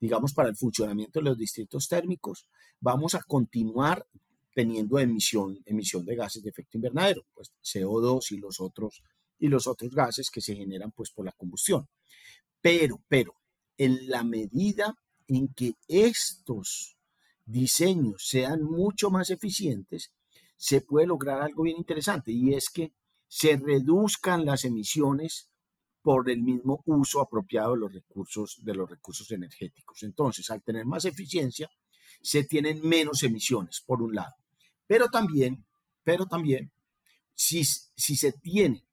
digamos 0.00 0.32
para 0.32 0.48
el 0.48 0.56
funcionamiento 0.56 1.18
de 1.18 1.24
los 1.24 1.38
distritos 1.38 1.88
térmicos, 1.88 2.46
vamos 2.80 3.14
a 3.14 3.22
continuar 3.26 4.06
teniendo 4.54 4.98
emisión, 4.98 5.58
emisión 5.64 6.04
de 6.04 6.16
gases 6.16 6.42
de 6.42 6.50
efecto 6.50 6.78
invernadero, 6.78 7.22
pues 7.34 7.52
CO2 7.62 8.32
y 8.32 8.38
los 8.38 8.60
otros 8.60 9.02
y 9.38 9.48
los 9.48 9.66
otros 9.66 9.92
gases 9.94 10.30
que 10.30 10.40
se 10.40 10.54
generan 10.54 10.92
pues 10.92 11.10
por 11.10 11.24
la 11.24 11.32
combustión. 11.32 11.88
Pero, 12.60 13.02
pero 13.08 13.34
en 13.76 14.08
la 14.08 14.24
medida 14.24 14.94
en 15.28 15.48
que 15.54 15.74
estos 15.86 16.96
diseños 17.44 18.26
sean 18.26 18.62
mucho 18.62 19.10
más 19.10 19.30
eficientes, 19.30 20.12
se 20.56 20.80
puede 20.80 21.06
lograr 21.06 21.40
algo 21.40 21.62
bien 21.62 21.78
interesante 21.78 22.32
y 22.32 22.52
es 22.52 22.68
que 22.68 22.92
se 23.28 23.56
reduzcan 23.56 24.44
las 24.44 24.64
emisiones 24.64 25.48
por 26.02 26.30
el 26.30 26.42
mismo 26.42 26.82
uso 26.86 27.20
apropiado 27.20 27.74
de 27.74 27.80
los 27.80 27.92
recursos, 27.92 28.58
de 28.62 28.74
los 28.74 28.88
recursos 28.88 29.30
energéticos. 29.30 30.02
Entonces, 30.02 30.50
al 30.50 30.62
tener 30.62 30.86
más 30.86 31.04
eficiencia, 31.04 31.70
se 32.22 32.44
tienen 32.44 32.80
menos 32.80 33.22
emisiones, 33.22 33.82
por 33.84 34.02
un 34.02 34.14
lado. 34.14 34.34
Pero 34.86 35.08
también, 35.08 35.66
pero 36.02 36.26
también, 36.26 36.72
si, 37.34 37.62
si 37.64 38.16
se 38.16 38.32
tiene, 38.32 38.87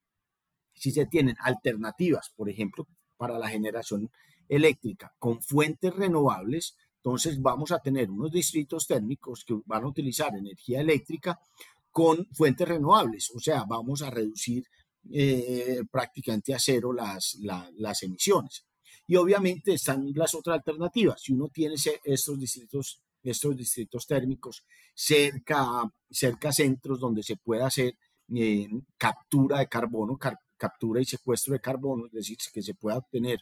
si 0.75 0.91
se 0.91 1.05
tienen 1.05 1.36
alternativas, 1.39 2.32
por 2.36 2.50
ejemplo, 2.50 2.88
para 3.17 3.39
la 3.39 3.50
generación 3.50 4.12
eléctrica 4.48 5.13
con 5.17 5.41
fuentes 5.41 5.96
renovables, 5.96 6.75
entonces 6.98 7.41
vamos 7.41 7.72
a 7.72 7.79
tener 7.79 8.10
unos 8.10 8.32
distritos 8.32 8.88
térmicos 8.88 9.44
que 9.46 9.55
van 9.65 9.84
a 9.84 9.88
utilizar 9.88 10.36
energía 10.36 10.82
eléctrica 10.82 11.39
con 11.91 12.27
fuentes 12.34 12.67
renovables, 12.67 13.32
o 13.34 13.39
sea, 13.39 13.63
vamos 13.67 14.01
a 14.01 14.10
reducir 14.10 14.65
eh, 15.12 15.84
prácticamente 15.91 16.53
a 16.53 16.60
cero 16.60 16.91
las, 16.91 17.38
las 17.39 18.03
emisiones. 18.03 18.65
Y 19.08 19.15
obviamente 19.17 19.74
están 19.74 20.12
las 20.15 20.34
otras 20.34 20.55
alternativas. 20.55 21.22
Si 21.22 21.34
uno 21.34 21.50
tiene 21.50 21.75
estos 22.03 22.39
distritos, 22.39 23.01
estos 23.22 23.55
distritos 23.55 24.08
térmicos 24.08 24.63
cerca, 24.96 25.84
cerca 26.10 26.51
centros 26.51 27.00
donde 27.00 27.22
se 27.22 27.38
pueda 27.38 27.67
hacer 27.67 27.98
eh, 28.36 28.67
captura 28.98 29.60
de 29.60 29.67
carbono, 29.67 30.17
captura 30.65 31.01
y 31.01 31.05
secuestro 31.05 31.53
de 31.53 31.60
carbono, 31.60 32.05
es 32.07 32.12
decir, 32.12 32.38
que 32.53 32.62
se 32.62 32.74
pueda 32.74 32.98
obtener 32.98 33.39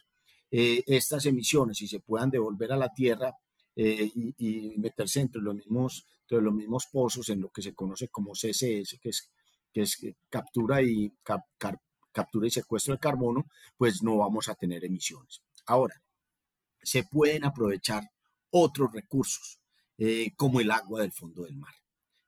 eh, 0.50 0.82
estas 0.86 1.26
emisiones 1.26 1.80
y 1.82 1.88
se 1.88 2.00
puedan 2.00 2.30
devolver 2.30 2.72
a 2.72 2.76
la 2.76 2.92
Tierra 2.92 3.32
y, 3.76 4.34
y, 4.38 4.78
meterse 4.78 5.20
entre 5.20 5.42
los 5.42 5.56
mismos 5.56 6.06
de 6.28 6.40
los 6.40 6.54
mismos 6.54 6.86
pozos 6.90 7.28
en 7.28 7.40
lo 7.40 7.50
que 7.50 7.62
se 7.62 7.74
conoce 7.74 8.08
como 8.08 8.32
CCS, 8.32 8.98
que 9.00 9.10
es, 9.10 9.30
que 9.72 9.82
es 9.82 9.98
captura 10.28 10.82
y, 10.82 11.12
captura 11.22 12.46
y 12.46 12.50
secuestro 12.50 12.94
de 12.94 13.00
carbono, 13.00 13.46
pues 13.76 14.02
no 14.02 14.18
vamos 14.18 14.48
a 14.48 14.54
tener 14.54 14.84
emisiones. 14.84 15.42
Ahora, 15.66 15.94
se 16.82 17.04
pueden 17.04 17.44
aprovechar 17.44 18.04
otros 18.50 18.92
recursos, 18.92 19.60
eh, 19.98 20.32
como 20.36 20.60
el 20.60 20.70
agua 20.70 21.02
del 21.02 21.12
fondo 21.12 21.42
del 21.42 21.56
mar. 21.56 21.74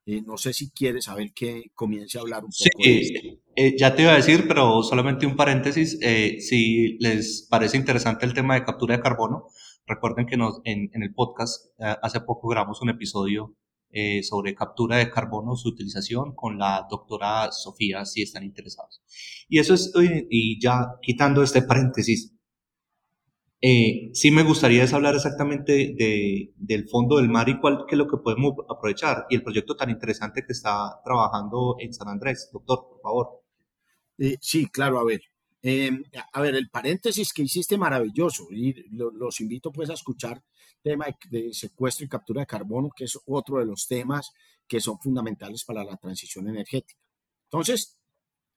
Eh, 0.07 0.23
no 0.23 0.37
sé 0.37 0.53
si 0.53 0.71
quieres 0.71 1.05
saber 1.05 1.33
que 1.33 1.71
comience 1.75 2.19
a 2.19 2.21
hablar 2.21 2.45
un 2.45 2.51
poco 2.51 2.83
sí, 2.83 3.13
de 3.13 3.36
eh, 3.57 3.77
ya 3.77 3.95
te 3.95 4.03
iba 4.03 4.13
a 4.13 4.17
decir, 4.17 4.47
pero 4.47 4.83
solamente 4.83 5.27
un 5.27 5.37
paréntesis. 5.37 5.99
si 6.01 6.99
les 7.01 7.47
parece 7.51 7.77
interesante 7.77 8.27
el 8.27 8.35
tema 8.35 8.55
de 8.55 8.65
captura 8.65 8.97
de 8.97 9.03
carbono, 9.03 9.49
recuerden 9.87 10.27
que 10.27 10.37
nos, 10.37 10.61
en, 10.65 10.91
en 10.93 11.03
el 11.03 11.15
podcast 11.15 11.73
hace 11.79 12.21
poco 12.21 12.49
grabamos 12.49 12.83
un 12.83 12.91
episodio 12.91 13.57
eh, 13.99 14.23
sobre 14.23 14.55
captura 14.55 14.99
de 14.99 15.11
carbono, 15.11 15.57
su 15.57 15.71
utilización 15.71 16.35
con 16.35 16.59
la 16.59 16.87
doctora 16.91 17.51
Sofía, 17.51 18.05
si 18.05 18.21
están 18.21 18.43
interesados. 18.45 19.01
Y 19.49 19.59
eso 19.59 19.73
es, 19.75 19.91
y 20.29 20.61
ya 20.61 20.97
quitando 21.01 21.43
este 21.43 21.63
paréntesis, 21.63 22.35
eh, 23.63 24.11
sí 24.13 24.31
me 24.31 24.43
gustaría 24.43 24.85
hablar 24.93 25.15
exactamente 25.15 25.95
de, 25.97 26.53
del 26.57 26.89
fondo 26.89 27.17
del 27.17 27.31
mar 27.31 27.49
y 27.49 27.59
cuál 27.59 27.87
qué 27.89 27.95
es 27.95 27.99
lo 27.99 28.07
que 28.07 28.19
podemos 28.19 28.53
aprovechar 28.69 29.25
y 29.31 29.37
el 29.37 29.43
proyecto 29.43 29.77
tan 29.77 29.89
interesante 29.89 30.45
que 30.45 30.53
está 30.53 31.01
trabajando 31.03 31.77
en 31.79 31.95
San 31.95 32.09
Andrés. 32.09 32.51
Doctor, 32.53 32.87
por 32.91 33.01
favor. 33.01 33.46
Eh, 34.19 34.37
sí, 34.41 34.67
claro, 34.69 34.99
a 34.99 35.05
ver. 35.05 35.23
Em, 35.63 36.05
a 36.33 36.41
ver, 36.41 36.55
el 36.55 36.71
paréntesis 36.71 37.33
que 37.33 37.43
hiciste 37.43 37.77
maravilloso 37.77 38.47
y 38.51 38.73
los 38.91 39.41
invito 39.41 39.73
pues 39.73 39.91
a 39.91 39.95
escuchar 39.95 40.43
tema 40.83 41.07
de, 41.29 41.53
secuestro 41.53 42.07
y 42.07 42.09
captura 42.09 42.43
de 42.43 42.47
carbono, 42.47 42.91
que 42.95 43.05
es 43.05 43.19
otro 43.27 43.59
de 43.59 43.67
los 43.67 43.87
temas 43.89 44.31
que 44.69 44.81
son 44.81 44.99
fundamentales 45.01 45.65
para 45.65 45.83
la 45.85 45.97
transición 45.97 46.49
energética. 46.49 47.01
Entonces, 47.45 47.99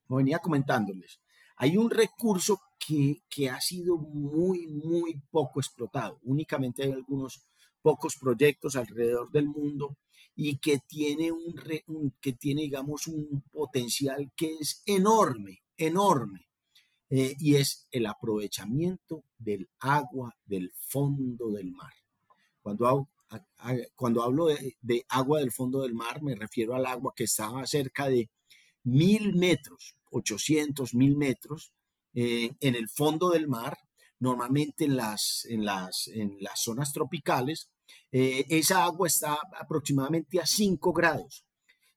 como 0.05 0.17
venía 0.17 0.39
comentándoles, 0.39 1.19
hay 1.57 1.77
un 1.77 1.89
recurso 1.89 2.61
que, 2.77 3.23
que 3.29 3.49
ha 3.49 3.59
sido 3.59 3.97
muy, 3.97 4.67
muy 4.67 5.19
poco 5.31 5.59
explotado. 5.59 6.19
Únicamente 6.23 6.83
hay 6.83 6.91
algunos 6.91 7.41
pocos 7.81 8.15
proyectos 8.17 8.75
alrededor 8.75 9.31
del 9.31 9.47
mundo 9.47 9.97
y 10.41 10.57
que 10.59 10.79
tiene, 10.87 11.33
un, 11.33 12.13
que 12.21 12.31
tiene 12.31 12.61
digamos, 12.61 13.07
un 13.07 13.43
potencial 13.51 14.31
que 14.37 14.55
es 14.57 14.81
enorme, 14.85 15.63
enorme. 15.75 16.47
Eh, 17.09 17.35
y 17.39 17.55
es 17.55 17.87
el 17.91 18.05
aprovechamiento 18.05 19.25
del 19.37 19.69
agua 19.79 20.33
del 20.45 20.71
fondo 20.79 21.51
del 21.51 21.73
mar. 21.73 21.91
Cuando, 22.61 23.09
cuando 23.95 24.23
hablo 24.23 24.45
de, 24.45 25.05
agua 25.09 25.39
del 25.39 25.51
fondo 25.51 25.81
del 25.81 25.93
mar, 25.93 26.21
me 26.21 26.35
refiero 26.35 26.73
al 26.73 26.85
agua 26.85 27.11
que 27.13 27.25
estaba 27.25 27.67
cerca 27.67 28.07
de 28.07 28.29
mil 28.83 29.35
metros, 29.35 29.97
800, 30.11 30.93
mil 30.93 31.17
metros, 31.17 31.73
eh, 32.13 32.51
en 32.61 32.75
el 32.75 32.87
fondo 32.87 33.31
del 33.31 33.49
mar, 33.49 33.77
normalmente 34.19 34.85
en 34.85 34.95
las, 34.95 35.45
en, 35.49 35.65
las, 35.65 36.07
en 36.07 36.37
las 36.39 36.61
zonas 36.63 36.93
tropicales, 36.93 37.69
eh, 38.11 38.45
esa 38.49 38.83
agua 38.83 39.07
está 39.07 39.37
aproximadamente 39.59 40.39
a 40.39 40.45
5 40.45 40.93
grados. 40.93 41.45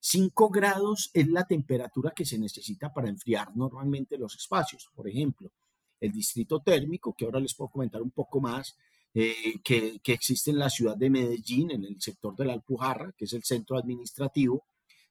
5 0.00 0.50
grados 0.50 1.10
es 1.14 1.28
la 1.28 1.44
temperatura 1.44 2.12
que 2.14 2.24
se 2.24 2.38
necesita 2.38 2.92
para 2.92 3.08
enfriar 3.08 3.54
normalmente 3.56 4.18
los 4.18 4.34
espacios. 4.34 4.88
Por 4.94 5.08
ejemplo, 5.08 5.52
el 6.00 6.12
distrito 6.12 6.60
térmico, 6.60 7.14
que 7.16 7.24
ahora 7.24 7.40
les 7.40 7.54
puedo 7.54 7.70
comentar 7.70 8.02
un 8.02 8.10
poco 8.10 8.40
más, 8.40 8.76
eh, 9.14 9.60
que, 9.62 10.00
existe 10.04 10.50
en 10.50 10.58
la 10.58 10.70
ciudad 10.70 10.96
de 10.96 11.10
Medellín, 11.10 11.70
en 11.70 11.84
el 11.84 12.00
sector 12.00 12.34
de 12.34 12.46
la 12.46 12.54
Alpujarra, 12.54 13.12
que 13.16 13.26
es 13.26 13.32
el 13.32 13.44
centro 13.44 13.78
administrativo, 13.78 14.64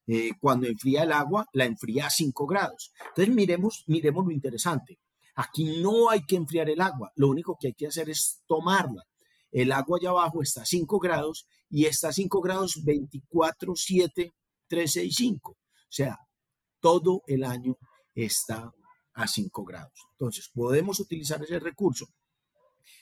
eh, 0.08 0.32
cuando 0.40 0.68
enfría 0.68 1.04
el 1.04 1.12
agua, 1.12 1.48
la 1.54 1.66
enfría 1.66 2.08
a 2.08 2.10
5 2.10 2.46
grados. 2.46 2.92
Entonces, 3.10 3.34
miremos, 3.34 3.84
miremos 3.88 4.26
lo 4.26 4.32
interesante. 4.32 5.00
Aquí 5.36 5.82
no 5.82 6.10
hay 6.10 6.26
que 6.26 6.36
enfriar 6.36 6.70
el 6.70 6.82
agua, 6.82 7.12
lo 7.16 7.30
único 7.30 7.58
que 7.60 7.68
hay 7.68 7.74
que 7.74 7.88
hacer 7.88 8.10
es 8.10 8.42
tomarla. 8.48 9.06
El 9.52 9.72
agua 9.72 9.98
allá 10.00 10.10
abajo 10.10 10.42
está 10.42 10.62
a 10.62 10.66
5 10.66 11.00
grados 11.00 11.46
y 11.70 11.86
está 11.86 12.10
a 12.10 12.14
5 12.14 12.42
grados 12.42 12.84
24, 12.84 13.76
7, 13.76 14.34
365. 14.68 15.52
O 15.52 15.58
sea, 15.90 16.18
todo 16.80 17.22
el 17.28 17.44
año 17.44 17.78
está 18.16 18.72
a 19.14 19.28
5 19.28 19.64
grados. 19.66 20.08
Entonces, 20.14 20.50
podemos 20.54 21.00
utilizar 21.00 21.44
ese 21.44 21.60
recurso. 21.60 22.08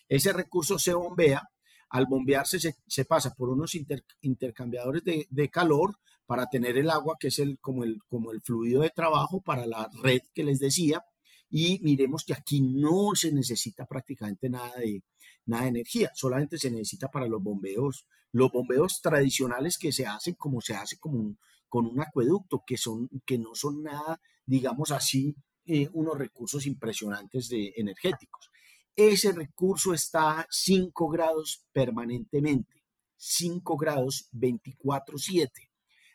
Ese 0.07 0.33
recurso 0.33 0.79
se 0.79 0.93
bombea. 0.93 1.43
Al 1.91 2.05
bombearse 2.05 2.59
se, 2.59 3.05
pasa 3.05 3.33
por 3.33 3.49
unos 3.49 3.75
intercambiadores 4.21 5.03
de, 5.03 5.49
calor 5.49 5.97
para 6.27 6.45
tener 6.45 6.77
el 6.77 6.89
agua, 6.91 7.17
que 7.19 7.29
es 7.29 7.39
el, 7.39 7.57
como, 7.59 7.83
el, 7.83 7.97
como 8.07 8.31
el 8.31 8.41
fluido 8.41 8.81
de 8.81 8.91
trabajo 8.91 9.41
para 9.41 9.65
la 9.65 9.89
red 10.03 10.21
que 10.33 10.43
les 10.43 10.59
decía. 10.59 11.03
Y 11.49 11.79
miremos 11.83 12.23
que 12.23 12.33
aquí 12.33 12.61
no 12.61 13.15
se 13.15 13.31
necesita 13.31 13.85
prácticamente 13.85 14.49
nada 14.49 14.75
de, 14.77 15.03
nada 15.45 15.63
de 15.63 15.69
energía, 15.69 16.11
solamente 16.13 16.57
se 16.57 16.69
necesita 16.69 17.09
para 17.09 17.27
los 17.27 17.41
bombeos, 17.41 18.05
los 18.31 18.51
bombeos 18.51 19.01
tradicionales 19.01 19.77
que 19.77 19.91
se 19.91 20.05
hacen 20.05 20.35
como 20.35 20.61
se 20.61 20.75
hace 20.75 20.97
con 20.99 21.37
un 21.71 21.99
acueducto, 21.99 22.63
que, 22.65 22.77
son, 22.77 23.09
que 23.25 23.39
no 23.39 23.55
son 23.55 23.83
nada, 23.83 24.21
digamos 24.45 24.91
así, 24.91 25.35
eh, 25.65 25.87
unos 25.93 26.17
recursos 26.17 26.65
impresionantes 26.65 27.47
de 27.49 27.73
energéticos. 27.77 28.49
Ese 28.95 29.31
recurso 29.31 29.93
está 29.93 30.41
a 30.41 30.47
5 30.49 31.09
grados 31.09 31.65
permanentemente, 31.71 32.83
5 33.15 33.77
grados 33.77 34.29
24/7. 34.33 35.69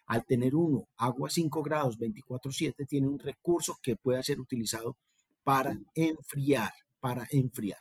Al 0.07 0.27
tener 0.27 0.55
uno 0.55 0.89
agua 0.97 1.31
5 1.31 1.63
grados 1.63 1.97
24/7, 1.99 2.85
tiene 2.85 3.07
un 3.07 3.19
recurso 3.19 3.79
que 3.83 3.97
puede 3.97 4.23
ser 4.23 4.41
utilizado 4.41 4.97
para 5.45 5.79
enfriar, 5.95 6.73
para 7.01 7.27
enfriar. 7.31 7.79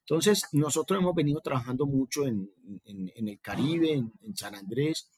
Entonces, 0.00 0.44
nosotros 0.52 1.00
hemos 1.00 1.14
venido 1.14 1.40
trabajando 1.40 1.84
mucho 1.84 2.26
en, 2.26 2.48
el 2.84 3.40
Caribe, 3.40 3.92
en 3.94 4.36
San 4.36 4.54
Andrés, 4.54 5.10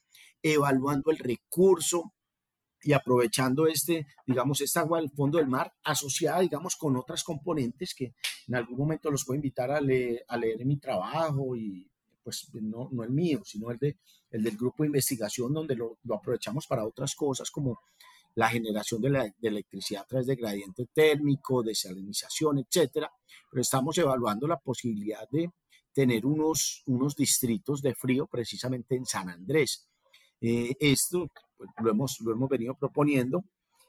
evaluando 0.42 1.10
el 1.10 1.18
recurso 1.18 2.14
y 2.82 2.92
aprovechando 2.92 3.66
este, 3.66 4.06
digamos, 4.26 4.60
esta 4.60 4.80
agua 4.80 5.00
del 5.00 5.10
fondo 5.10 5.38
del 5.38 5.48
mar 5.48 5.72
asociada, 5.82 6.40
digamos, 6.40 6.76
con 6.76 6.96
otras 6.96 7.24
componentes 7.24 7.94
que 7.94 8.14
en 8.46 8.54
algún 8.54 8.78
momento 8.78 9.10
los 9.10 9.24
puedo 9.24 9.36
invitar 9.36 9.70
a, 9.70 9.80
leer, 9.80 10.24
a 10.28 10.36
leer 10.36 10.64
mi 10.64 10.78
trabajo 10.78 11.56
y 11.56 11.90
pues 12.22 12.48
no, 12.54 12.88
no 12.92 13.02
el 13.02 13.10
mío, 13.10 13.42
sino 13.44 13.70
el, 13.70 13.78
de, 13.78 13.98
el 14.30 14.42
del 14.42 14.56
grupo 14.56 14.82
de 14.82 14.88
investigación 14.88 15.52
donde 15.52 15.74
lo, 15.74 15.98
lo 16.04 16.16
aprovechamos 16.16 16.66
para 16.66 16.86
otras 16.86 17.14
cosas 17.14 17.50
como 17.50 17.80
la 18.38 18.48
generación 18.48 19.02
de, 19.02 19.10
de, 19.36 19.48
electricidad 19.48 20.02
a 20.02 20.06
través 20.06 20.28
de 20.28 20.36
gradiente 20.36 20.86
térmico, 20.94 21.60
desalinización, 21.60 22.60
etcétera, 22.60 23.10
pero 23.50 23.60
estamos 23.60 23.98
evaluando 23.98 24.46
la 24.46 24.60
posibilidad 24.60 25.28
de 25.28 25.50
tener 25.92 26.24
unos, 26.24 26.84
unos 26.86 27.16
distritos 27.16 27.82
de 27.82 27.96
frío 27.96 28.28
precisamente 28.28 28.94
en 28.94 29.06
San 29.06 29.28
Andrés. 29.28 29.88
Eh, 30.40 30.72
esto 30.78 31.26
pues, 31.56 31.68
lo, 31.82 31.90
hemos, 31.90 32.20
lo 32.20 32.30
hemos 32.30 32.48
venido 32.48 32.76
proponiendo. 32.76 33.42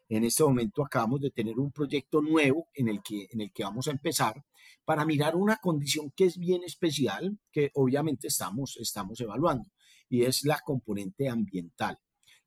En 0.09 0.23
este 0.23 0.43
momento 0.43 0.83
acabamos 0.83 1.21
de 1.21 1.29
tener 1.29 1.59
un 1.59 1.71
proyecto 1.71 2.19
nuevo 2.19 2.69
en 2.73 2.87
el 2.87 3.03
que, 3.03 3.27
en 3.29 3.41
el 3.41 3.51
que 3.51 3.63
vamos 3.63 3.87
a 3.87 3.91
empezar 3.91 4.43
para 4.83 5.05
mirar 5.05 5.35
una 5.35 5.57
condición 5.57 6.11
que 6.15 6.25
es 6.25 6.39
bien 6.39 6.63
especial, 6.63 7.37
que 7.51 7.69
obviamente 7.75 8.29
estamos, 8.29 8.77
estamos 8.77 9.21
evaluando, 9.21 9.69
y 10.09 10.23
es 10.23 10.43
la 10.43 10.59
componente 10.65 11.29
ambiental. 11.29 11.99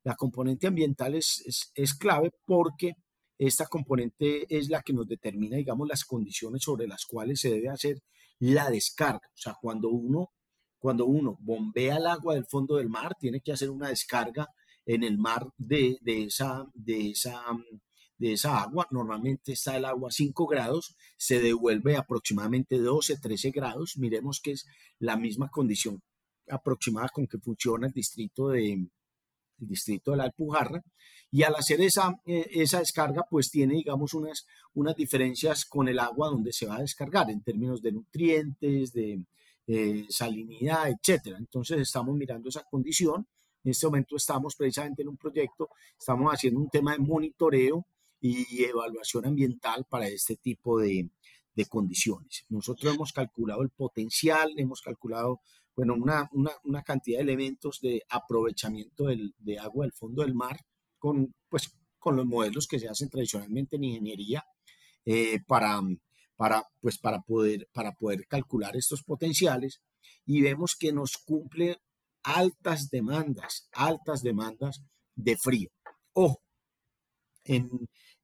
La 0.05 0.17
componente 0.17 0.67
ambiental 0.67 1.15
es, 1.15 1.71
es, 1.75 1.95
clave 1.95 2.31
porque 2.45 2.95
esta 3.39 3.67
componente 3.67 4.47
es 4.49 4.69
la 4.69 4.83
que 4.83 4.93
nos 4.93 5.07
determina, 5.07 5.57
digamos, 5.57 5.89
las 5.89 6.05
condiciones 6.05 6.63
sobre 6.63 6.87
las 6.87 7.07
cuales 7.07 7.41
se 7.41 7.51
debe 7.51 7.69
hacer 7.69 8.03
la 8.41 8.71
descarga. 8.71 9.29
O 9.33 9.37
sea, 9.37 9.57
cuando 9.61 9.91
uno 9.91 10.31
cuando 10.83 11.07
uno 11.07 11.39
bombea 11.41 11.99
el 11.99 12.07
agua 12.07 12.35
del 12.35 12.45
fondo 12.45 12.75
del 12.75 12.89
mar, 12.89 13.15
tiene 13.17 13.41
que 13.41 13.53
hacer 13.53 13.71
una 13.71 13.89
descarga 13.89 14.49
en 14.85 15.05
el 15.05 15.17
mar 15.17 15.47
de, 15.57 15.97
esa, 16.05 16.67
de, 16.75 17.11
esa, 17.11 17.41
de 18.19 18.33
esa 18.33 18.61
agua. 18.61 18.89
Normalmente 18.91 19.53
está 19.53 19.77
el 19.77 19.85
agua 19.85 20.09
a 20.09 20.13
5 20.13 20.45
grados, 20.49 20.97
se 21.17 21.41
devuelve 21.41 21.97
aproximadamente 21.97 22.79
12, 22.79 23.19
13 23.19 23.53
grados. 23.53 23.97
Miremos 23.97 24.41
que 24.41 24.51
es 24.51 24.67
la 24.99 25.17
misma 25.17 25.51
condición 25.51 26.03
aproximada 26.49 27.11
con 27.11 27.29
que 27.29 27.39
funciona 27.39 27.87
el 27.87 27.93
distrito 27.93 28.49
de, 28.49 28.89
distrito 29.67 30.11
de 30.11 30.19
la 30.19 30.25
Alpujarra. 30.25 30.83
Y 31.31 31.45
al 31.45 31.55
hacer 31.55 31.81
esa, 31.81 32.21
eh, 32.27 32.47
esa 32.53 32.81
descarga, 32.81 33.25
pues 33.29 33.51
tiene, 33.51 33.75
digamos, 33.75 34.15
unas, 34.15 34.47
unas 34.75 34.95
diferencias 34.97 35.65
con 35.65 35.89
el 35.89 35.99
agua 35.99 36.29
donde 36.29 36.53
se 36.53 36.67
va 36.67 36.77
a 36.77 36.81
descargar 36.81 37.31
en 37.31 37.43
términos 37.43 37.81
de 37.81 37.93
nutrientes, 37.93 38.93
de, 38.93 39.25
eh, 39.67 40.07
salinidad, 40.09 40.91
etcétera. 40.91 41.39
Entonces 41.39 41.81
estamos 41.81 42.15
mirando 42.17 42.49
esa 42.49 42.65
condición. 42.65 43.27
En 43.65 43.71
este 43.71 43.87
momento 43.87 44.17
estamos 44.17 44.57
precisamente 44.57 45.03
en 45.03 45.09
un 45.09 45.17
proyecto, 45.17 45.71
estamos 45.99 46.33
haciendo 46.33 46.61
un 46.61 46.69
tema 46.69 46.93
de 46.93 46.99
monitoreo 46.99 47.87
y 48.21 48.65
evaluación 48.65 49.27
ambiental 49.27 49.87
para 49.89 50.09
este 50.09 50.37
tipo 50.37 50.79
de, 50.79 51.09
de 51.55 51.67
condiciones. 51.67 52.45
Nosotros 52.49 52.95
hemos 52.95 53.13
calculado 53.13 53.63
el 53.63 53.71
potencial, 53.71 54.53
hemos 54.57 54.81
calculado, 54.81 55.41
bueno, 55.75 55.95
una, 55.95 56.29
una, 56.33 56.53
una 56.65 56.83
cantidad 56.83 57.19
de 57.19 57.25
elementos 57.25 57.81
de 57.81 58.03
aprovechamiento 58.09 59.07
del, 59.07 59.35
de 59.39 59.59
agua 59.59 59.85
del 59.85 59.93
fondo 59.93 60.23
del 60.23 60.35
mar 60.35 60.61
con, 60.99 61.35
pues, 61.49 61.73
con 61.99 62.17
los 62.17 62.27
modelos 62.27 62.67
que 62.67 62.79
se 62.79 62.89
hacen 62.89 63.09
tradicionalmente 63.09 63.77
en 63.77 63.85
ingeniería 63.85 64.45
eh, 65.05 65.41
para, 65.47 65.81
para, 66.37 66.65
pues, 66.81 66.99
para, 66.99 67.21
poder, 67.21 67.69
para 67.73 67.93
poder 67.93 68.27
calcular 68.27 68.77
estos 68.77 69.03
potenciales 69.03 69.81
y 70.27 70.43
vemos 70.43 70.77
que 70.79 70.93
nos 70.93 71.17
cumple 71.17 71.79
altas 72.23 72.89
demandas, 72.91 73.69
altas 73.73 74.23
demandas 74.23 74.83
de 75.15 75.37
frío. 75.37 75.71
Ojo, 76.13 76.43
en, 77.45 77.71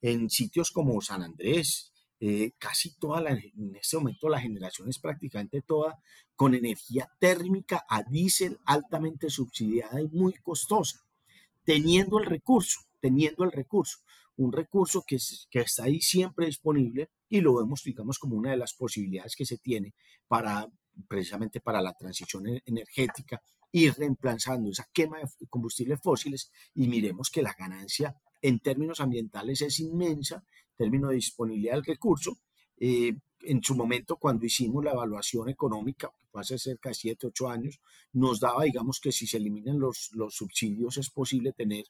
en 0.01 0.31
sitios 0.31 0.71
como 0.71 1.01
San 1.01 1.23
Andrés, 1.23 1.93
eh, 2.21 2.53
casi 2.59 2.99
toda 2.99 3.21
la, 3.21 3.31
en 3.31 3.77
este 3.77 3.97
momento 3.97 4.29
la 4.29 4.41
generación 4.41 4.89
es 4.89 4.99
prácticamente 4.99 5.63
toda 5.63 5.99
con 6.35 6.55
energía 6.55 7.11
térmica 7.19 7.85
a 7.89 8.03
diésel 8.03 8.59
altamente 8.65 9.31
subsidiada 9.31 10.01
y 10.01 10.09
muy 10.09 10.35
costosa, 10.35 11.01
teniendo 11.65 12.19
el 12.19 12.27
recurso, 12.27 12.81
teniendo 13.01 13.45
el 13.45 13.53
recurso 13.53 13.99
un 14.39 14.53
recurso 14.53 15.03
que, 15.05 15.19
que 15.51 15.61
está 15.61 15.85
ahí 15.85 16.01
siempre 16.01 16.47
disponible 16.47 17.11
y 17.29 17.41
lo 17.41 17.57
vemos, 17.57 17.83
digamos, 17.83 18.21
como 18.21 18.37
una 18.37 18.53
de 18.53 18.57
las 18.57 18.73
posibilidades 18.73 19.35
que 19.35 19.45
se 19.45 19.59
tiene 19.59 19.95
para 20.29 20.69
precisamente 21.07 21.61
para 21.61 21.83
la 21.83 21.93
transición 21.93 22.49
e-, 22.49 22.63
energética, 22.67 23.41
ir 23.71 23.95
reemplazando 23.95 24.71
esa 24.71 24.89
quema 24.93 25.19
de 25.19 25.47
combustibles 25.49 26.01
fósiles. 26.03 26.51
Y 26.75 26.89
miremos 26.89 27.31
que 27.31 27.43
la 27.43 27.55
ganancia 27.57 28.17
en 28.41 28.61
términos 28.61 29.01
ambientales 29.01 29.61
es 29.63 29.81
inmensa, 29.81 30.43
en 30.79 30.85
términos 30.85 31.11
de 31.11 31.17
disponibilidad 31.17 31.75
del 31.75 31.85
recurso. 31.85 32.39
Eh, 32.77 33.13
en 33.43 33.63
su 33.63 33.75
momento, 33.75 34.17
cuando 34.17 34.47
hicimos 34.47 34.85
la 34.85 34.93
evaluación 34.93 35.49
económica, 35.49 36.11
que 36.19 36.27
fue 36.27 36.41
hace 36.41 36.59
cerca 36.59 36.91
de 36.91 36.95
7, 36.95 37.27
8 37.29 37.49
años, 37.49 37.81
nos 38.13 38.41
daba, 38.41 38.65
digamos, 38.65 39.01
que 39.01 39.13
si 39.13 39.27
se 39.27 39.37
eliminan 39.37 39.79
los, 39.79 40.11
subsidios 40.31 40.97
es 40.99 41.11
posible 41.11 41.53
tener 41.53 41.85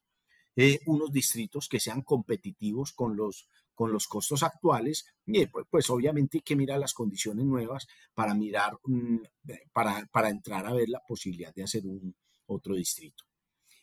eh, 0.56 0.80
unos 0.86 1.12
distritos 1.12 1.68
que 1.68 1.80
sean 1.80 2.02
competitivos 2.02 2.92
con 2.92 3.16
los, 3.16 3.48
con 3.74 3.92
los 3.92 4.06
costos 4.06 4.42
actuales, 4.42 5.06
y 5.26 5.46
pues, 5.46 5.66
pues, 5.70 5.88
obviamente 5.90 6.38
hay 6.38 6.42
que 6.42 6.56
mirar 6.56 6.80
las 6.80 6.94
condiciones 6.94 7.44
nuevas 7.44 7.86
para 8.14 8.34
mirar, 8.34 8.78
mm, 8.84 9.18
para, 9.72 10.06
para, 10.12 10.30
entrar 10.30 10.66
a 10.66 10.72
ver 10.72 10.88
la 10.88 11.00
posibilidad 11.06 11.54
de 11.54 11.62
hacer 11.62 11.86
un 11.86 12.14
otro 12.46 12.74
distrito. 12.74 13.24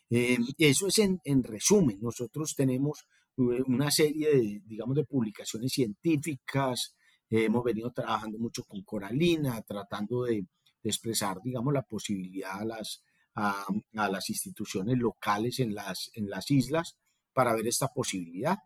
Eh, 0.10 0.38
eso 0.58 0.88
es 0.88 1.00
en, 1.00 1.20
en, 1.24 1.44
resumen, 1.44 2.00
nosotros 2.02 2.56
tenemos 2.56 3.00
eh, 3.00 3.15
una 3.38 3.92
serie 3.92 4.30
de, 4.36 4.62
digamos, 4.66 4.96
de 4.96 5.06
publicaciones 5.06 5.72
científicas, 5.72 6.96
hemos 7.30 7.64
venido 7.64 7.92
trabajando 7.92 8.38
mucho 8.38 8.64
con 8.64 8.84
Coralina, 8.84 9.62
tratando 9.62 10.24
de, 10.24 10.46
de 10.86 10.90
expresar, 10.90 11.42
digamos, 11.44 11.74
la 11.74 11.82
posibilidad 11.82 12.62
a 12.62 12.66
las, 12.66 13.04
a, 13.36 13.66
las 13.94 14.30
instituciones 14.30 14.98
locales 14.98 15.60
en 15.60 15.74
las, 15.74 16.12
en 16.14 16.30
las 16.30 16.50
islas 16.52 16.98
para 17.34 17.54
ver 17.54 17.68
esta 17.68 17.88
posibilidad. 17.88 18.58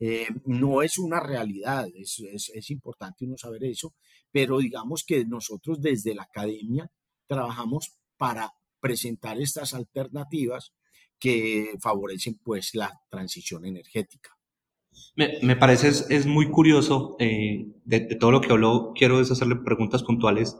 Eh, 0.00 0.28
no 0.46 0.82
es 0.82 0.98
una 0.98 1.20
realidad, 1.20 1.86
es, 1.94 2.20
es, 2.20 2.50
es, 2.54 2.70
importante 2.70 3.24
uno 3.24 3.36
saber 3.36 3.64
eso, 3.64 3.94
pero 4.30 4.58
digamos 4.58 5.04
que 5.04 5.24
nosotros 5.24 5.80
desde 5.80 6.14
la 6.14 6.22
academia 6.22 6.90
trabajamos 7.26 7.98
para 8.16 8.52
presentar 8.80 9.40
estas 9.40 9.74
alternativas 9.74 10.72
que 11.18 11.76
favorecen 11.80 12.38
pues 12.42 12.74
la 12.74 13.00
transición 13.10 13.64
energética. 13.64 14.38
Me, 15.16 15.56
parece 15.56 15.88
es, 15.88 16.26
muy 16.26 16.48
curioso 16.50 17.16
eh, 17.18 17.66
de, 17.84 18.00
todo 18.16 18.30
lo 18.30 18.40
que 18.40 18.52
habló, 18.52 18.92
quiero 18.94 19.20
es 19.20 19.30
hacerle 19.30 19.56
preguntas 19.56 20.04
puntuales. 20.04 20.56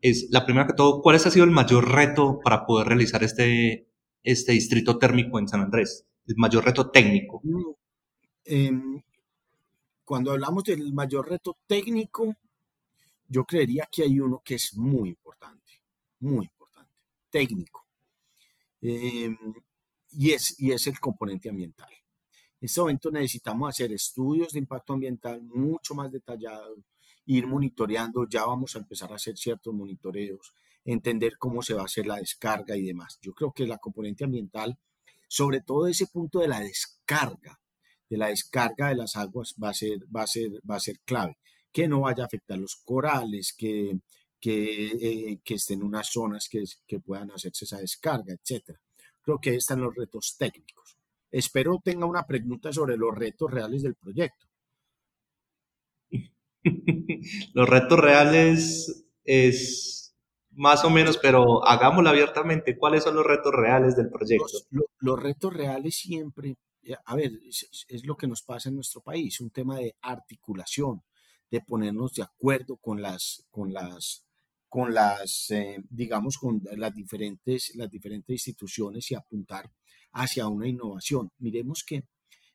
Es 0.00 0.28
la 0.30 0.44
primera 0.44 0.66
que 0.66 0.72
todo, 0.72 1.02
¿cuál 1.02 1.16
ha 1.16 1.18
sido 1.20 1.44
el 1.44 1.52
mayor 1.52 1.88
reto 1.88 2.40
para 2.42 2.66
poder 2.66 2.88
realizar 2.88 3.22
este, 3.22 3.86
este 4.24 4.52
distrito 4.52 4.98
térmico 4.98 5.38
en 5.38 5.46
San 5.46 5.60
Andrés? 5.60 6.04
El 6.26 6.34
mayor 6.36 6.64
reto 6.64 6.90
técnico. 6.90 7.42
Em, 8.44 9.00
cuando 10.04 10.32
hablamos 10.32 10.64
del 10.64 10.92
mayor 10.92 11.28
reto 11.28 11.56
técnico, 11.66 12.34
yo 13.28 13.44
creería 13.44 13.88
que 13.90 14.02
hay 14.02 14.18
uno 14.18 14.42
que 14.44 14.56
es 14.56 14.76
muy 14.76 15.10
importante, 15.10 15.80
muy 16.18 16.46
importante, 16.46 16.92
técnico. 17.30 17.86
Em, 18.80 19.38
y, 20.12 20.32
es, 20.32 20.58
y 20.58 20.72
es 20.72 20.86
el 20.86 20.98
componente 20.98 21.48
ambiental. 21.48 21.90
En 22.60 22.66
este 22.66 22.80
momento 22.80 23.10
necesitamos 23.10 23.68
hacer 23.68 23.92
estudios 23.92 24.52
de 24.52 24.60
impacto 24.60 24.92
ambiental 24.92 25.42
mucho 25.42 25.94
más 25.94 26.12
detallados, 26.12 26.78
ir 27.26 27.46
monitoreando, 27.46 28.28
ya 28.28 28.44
vamos 28.44 28.76
a 28.76 28.78
empezar 28.78 29.12
a 29.12 29.16
hacer 29.16 29.36
ciertos 29.36 29.74
monitoreos, 29.74 30.54
entender 30.84 31.36
cómo 31.38 31.62
se 31.62 31.74
va 31.74 31.82
a 31.82 31.86
hacer 31.86 32.06
la 32.06 32.16
descarga 32.16 32.76
y 32.76 32.82
demás. 32.82 33.18
Yo 33.20 33.32
creo 33.32 33.52
que 33.52 33.66
la 33.66 33.78
componente 33.78 34.24
ambiental, 34.24 34.78
sobre 35.28 35.60
todo 35.60 35.86
ese 35.86 36.06
punto 36.06 36.40
de 36.40 36.48
la 36.48 36.60
descarga, 36.60 37.58
de 38.08 38.16
la 38.18 38.28
descarga 38.28 38.88
de 38.88 38.96
las 38.96 39.16
aguas 39.16 39.54
va 39.62 39.70
a 39.70 39.74
ser, 39.74 39.98
va 40.14 40.22
a 40.22 40.26
ser, 40.26 40.50
va 40.68 40.76
a 40.76 40.80
ser 40.80 41.00
clave. 41.00 41.38
Que 41.72 41.88
no 41.88 42.02
vaya 42.02 42.24
a 42.24 42.26
afectar 42.26 42.58
los 42.58 42.76
corales, 42.84 43.54
que, 43.56 43.98
que, 44.38 44.86
eh, 44.88 45.40
que 45.42 45.54
estén 45.54 45.82
unas 45.82 46.08
zonas 46.08 46.48
que, 46.50 46.62
que 46.86 47.00
puedan 47.00 47.30
hacerse 47.30 47.64
esa 47.64 47.78
descarga, 47.78 48.34
etc. 48.34 48.76
Creo 49.22 49.38
que 49.40 49.54
están 49.54 49.80
los 49.80 49.94
retos 49.94 50.36
técnicos. 50.38 50.96
Espero 51.30 51.80
tenga 51.82 52.06
una 52.06 52.26
pregunta 52.26 52.72
sobre 52.72 52.96
los 52.96 53.14
retos 53.16 53.50
reales 53.50 53.82
del 53.82 53.94
proyecto. 53.94 54.46
los 57.54 57.68
retos 57.68 57.98
reales 57.98 59.06
es 59.24 60.14
más 60.50 60.84
o 60.84 60.90
menos, 60.90 61.18
pero 61.18 61.64
hagámoslo 61.64 62.10
abiertamente. 62.10 62.76
¿Cuáles 62.76 63.04
son 63.04 63.16
los 63.16 63.24
retos 63.24 63.52
reales 63.54 63.96
del 63.96 64.10
proyecto? 64.10 64.46
Los, 64.98 65.22
retos 65.22 65.52
reales 65.54 65.96
siempre, 65.96 66.56
eh, 66.82 66.94
a 67.04 67.16
ver, 67.16 67.32
es, 67.48 67.86
es, 67.88 68.04
lo 68.04 68.16
que 68.16 68.26
nos 68.26 68.42
pasa 68.42 68.68
en 68.68 68.74
nuestro 68.74 69.00
país, 69.00 69.40
un 69.40 69.50
tema 69.50 69.76
de 69.76 69.96
articulación, 70.02 71.02
de 71.50 71.60
ponernos 71.60 72.12
de 72.14 72.22
acuerdo 72.22 72.76
con 72.76 73.00
las, 73.00 73.46
con 73.50 73.72
las 73.72 74.26
con 74.72 74.94
las, 74.94 75.50
eh, 75.50 75.84
digamos, 75.90 76.38
con 76.38 76.62
las 76.78 76.94
diferentes, 76.94 77.72
las 77.74 77.90
diferentes 77.90 78.30
instituciones 78.32 79.10
y 79.10 79.14
apuntar 79.14 79.70
hacia 80.12 80.48
una 80.48 80.66
innovación. 80.66 81.30
Miremos 81.40 81.84
que, 81.84 82.04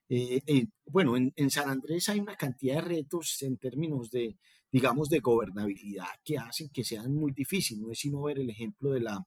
eh, 0.09 0.65
bueno, 0.87 1.15
en, 1.15 1.51
San 1.51 1.69
Andrés 1.69 2.09
hay 2.09 2.19
una 2.19 2.35
cantidad 2.35 2.77
de 2.77 2.81
retos 2.81 3.39
en 3.43 3.57
términos 3.57 4.09
de, 4.09 4.35
digamos, 4.71 5.09
de 5.09 5.19
gobernabilidad 5.19 6.07
que 6.25 6.39
hacen 6.39 6.69
que 6.69 6.83
sean 6.83 7.13
muy 7.13 7.33
difíciles. 7.33 7.83
No 7.83 7.91
es 7.91 7.99
sino 7.99 8.23
ver 8.23 8.39
el 8.39 8.49
ejemplo 8.49 8.89
de 8.89 9.01
la, 9.01 9.23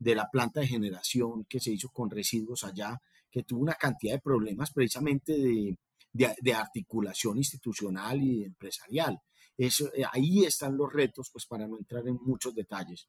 de 0.00 0.16
la 0.16 0.28
planta 0.28 0.58
de 0.62 0.66
generación 0.66 1.44
que 1.48 1.60
se 1.60 1.70
hizo 1.70 1.90
con 1.90 2.10
residuos 2.10 2.64
allá, 2.64 3.00
que 3.30 3.44
tuvo 3.44 3.60
una 3.60 3.74
cantidad 3.74 4.14
de 4.14 4.20
problemas 4.20 4.72
precisamente 4.72 5.34
de, 5.38 5.76
de 6.12 6.54
articulación 6.54 7.38
institucional 7.38 8.20
y 8.20 8.42
empresarial. 8.42 9.20
Eso, 9.66 9.92
eh, 9.94 10.02
ahí 10.10 10.44
están 10.44 10.76
los 10.76 10.92
retos, 10.92 11.30
pues 11.30 11.46
para 11.46 11.68
no 11.68 11.78
entrar 11.78 12.06
en 12.08 12.18
muchos 12.22 12.52
detalles. 12.52 13.08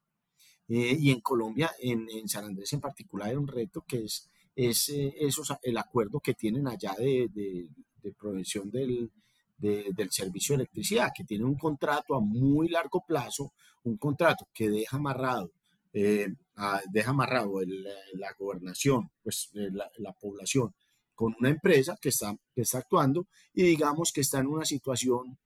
Eh, 0.68 0.96
y 1.00 1.10
en 1.10 1.20
Colombia, 1.20 1.72
en, 1.80 2.08
en, 2.12 2.30
San 2.30 2.46
Andrés 2.46 2.72
en 2.74 2.80
particular, 2.80 3.30
hay 3.30 3.36
un 3.36 3.48
reto 3.48 3.84
que 3.88 4.04
es, 4.06 4.30
es 4.56 4.89
eh, 4.89 5.16
el 5.63 5.78
acuerdo 5.80 6.20
que 6.20 6.36
tienen 6.36 6.68
allá 6.68 6.94
de, 6.96 7.28
de, 7.34 7.70
de 8.04 8.16
del, 9.58 9.94
del 9.96 10.12
servicio 10.12 10.54
de 10.54 10.63
electricidad, 10.63 11.12
que 11.16 11.24
tiene 11.24 11.46
un 11.46 11.58
contrato 11.58 12.13
a 12.13 12.20
muy 12.20 12.70
largo 12.70 13.04
plazo, 13.04 13.54
un 13.84 13.98
contrato 13.98 14.48
que 14.54 14.70
deja 14.70 14.98
amarrado, 14.98 15.52
deja 15.92 17.10
amarrado 17.10 17.62
la 18.13 18.34
gobernación, 18.38 19.10
pues 19.24 19.50
la, 19.54 19.89
la, 19.98 20.13
población, 20.13 20.76
con 21.16 21.34
una 21.39 21.50
empresa 21.50 21.98
que 22.00 22.10
está, 22.10 22.36
que 22.54 22.62
está 22.62 22.80
actuando 22.80 23.28
y 23.54 23.63
digamos 23.63 24.12
que 24.12 24.22
está 24.22 24.39
en 24.39 24.48
una 24.48 24.66
situación 24.66 25.38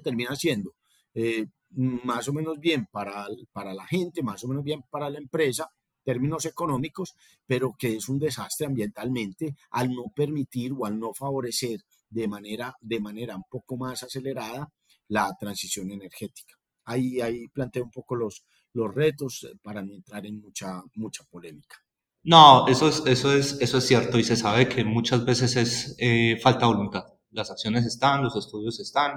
termina 0.00 0.34
siendo 0.36 0.74
eh, 1.14 1.46
más 1.70 2.28
o 2.28 2.32
menos 2.32 2.58
bien 2.58 2.86
para, 2.90 3.26
para 3.52 3.74
la 3.74 3.86
gente, 3.86 4.22
más 4.22 4.42
o 4.44 4.48
menos 4.48 4.64
bien 4.64 4.82
para 4.90 5.10
la 5.10 5.18
empresa, 5.18 5.68
términos 6.04 6.44
económicos, 6.44 7.14
pero 7.46 7.74
que 7.78 7.96
es 7.96 8.08
un 8.08 8.18
desastre 8.18 8.66
ambientalmente 8.66 9.56
al 9.70 9.90
no 9.90 10.04
permitir 10.14 10.72
o 10.72 10.86
al 10.86 10.98
no 10.98 11.12
favorecer 11.14 11.80
de 12.08 12.28
manera, 12.28 12.76
de 12.80 13.00
manera 13.00 13.36
un 13.36 13.44
poco 13.50 13.76
más 13.76 14.02
acelerada 14.02 14.70
la 15.08 15.34
transición 15.38 15.90
energética. 15.90 16.54
Ahí, 16.84 17.20
ahí 17.20 17.48
planteo 17.48 17.84
un 17.84 17.90
poco 17.90 18.14
los, 18.14 18.44
los 18.74 18.94
retos 18.94 19.44
eh, 19.44 19.56
para 19.62 19.82
no 19.82 19.94
entrar 19.94 20.24
en 20.26 20.40
mucha, 20.40 20.82
mucha 20.94 21.24
polémica. 21.24 21.76
No, 22.22 22.66
eso 22.68 22.88
es, 22.88 23.02
eso, 23.06 23.34
es, 23.34 23.58
eso 23.60 23.78
es 23.78 23.86
cierto 23.86 24.18
y 24.18 24.24
se 24.24 24.36
sabe 24.36 24.68
que 24.68 24.84
muchas 24.84 25.24
veces 25.24 25.56
es 25.56 25.96
eh, 25.98 26.38
falta 26.42 26.66
voluntad. 26.66 27.04
Las 27.30 27.50
acciones 27.50 27.84
están, 27.84 28.22
los 28.22 28.36
estudios 28.36 28.80
están, 28.80 29.12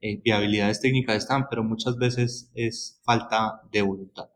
eh, 0.00 0.20
viabilidades 0.22 0.80
técnicas 0.80 1.16
están, 1.16 1.46
pero 1.48 1.64
muchas 1.64 1.96
veces 1.96 2.50
es 2.54 3.00
falta 3.04 3.62
de 3.72 3.82
voluntad. 3.82 4.28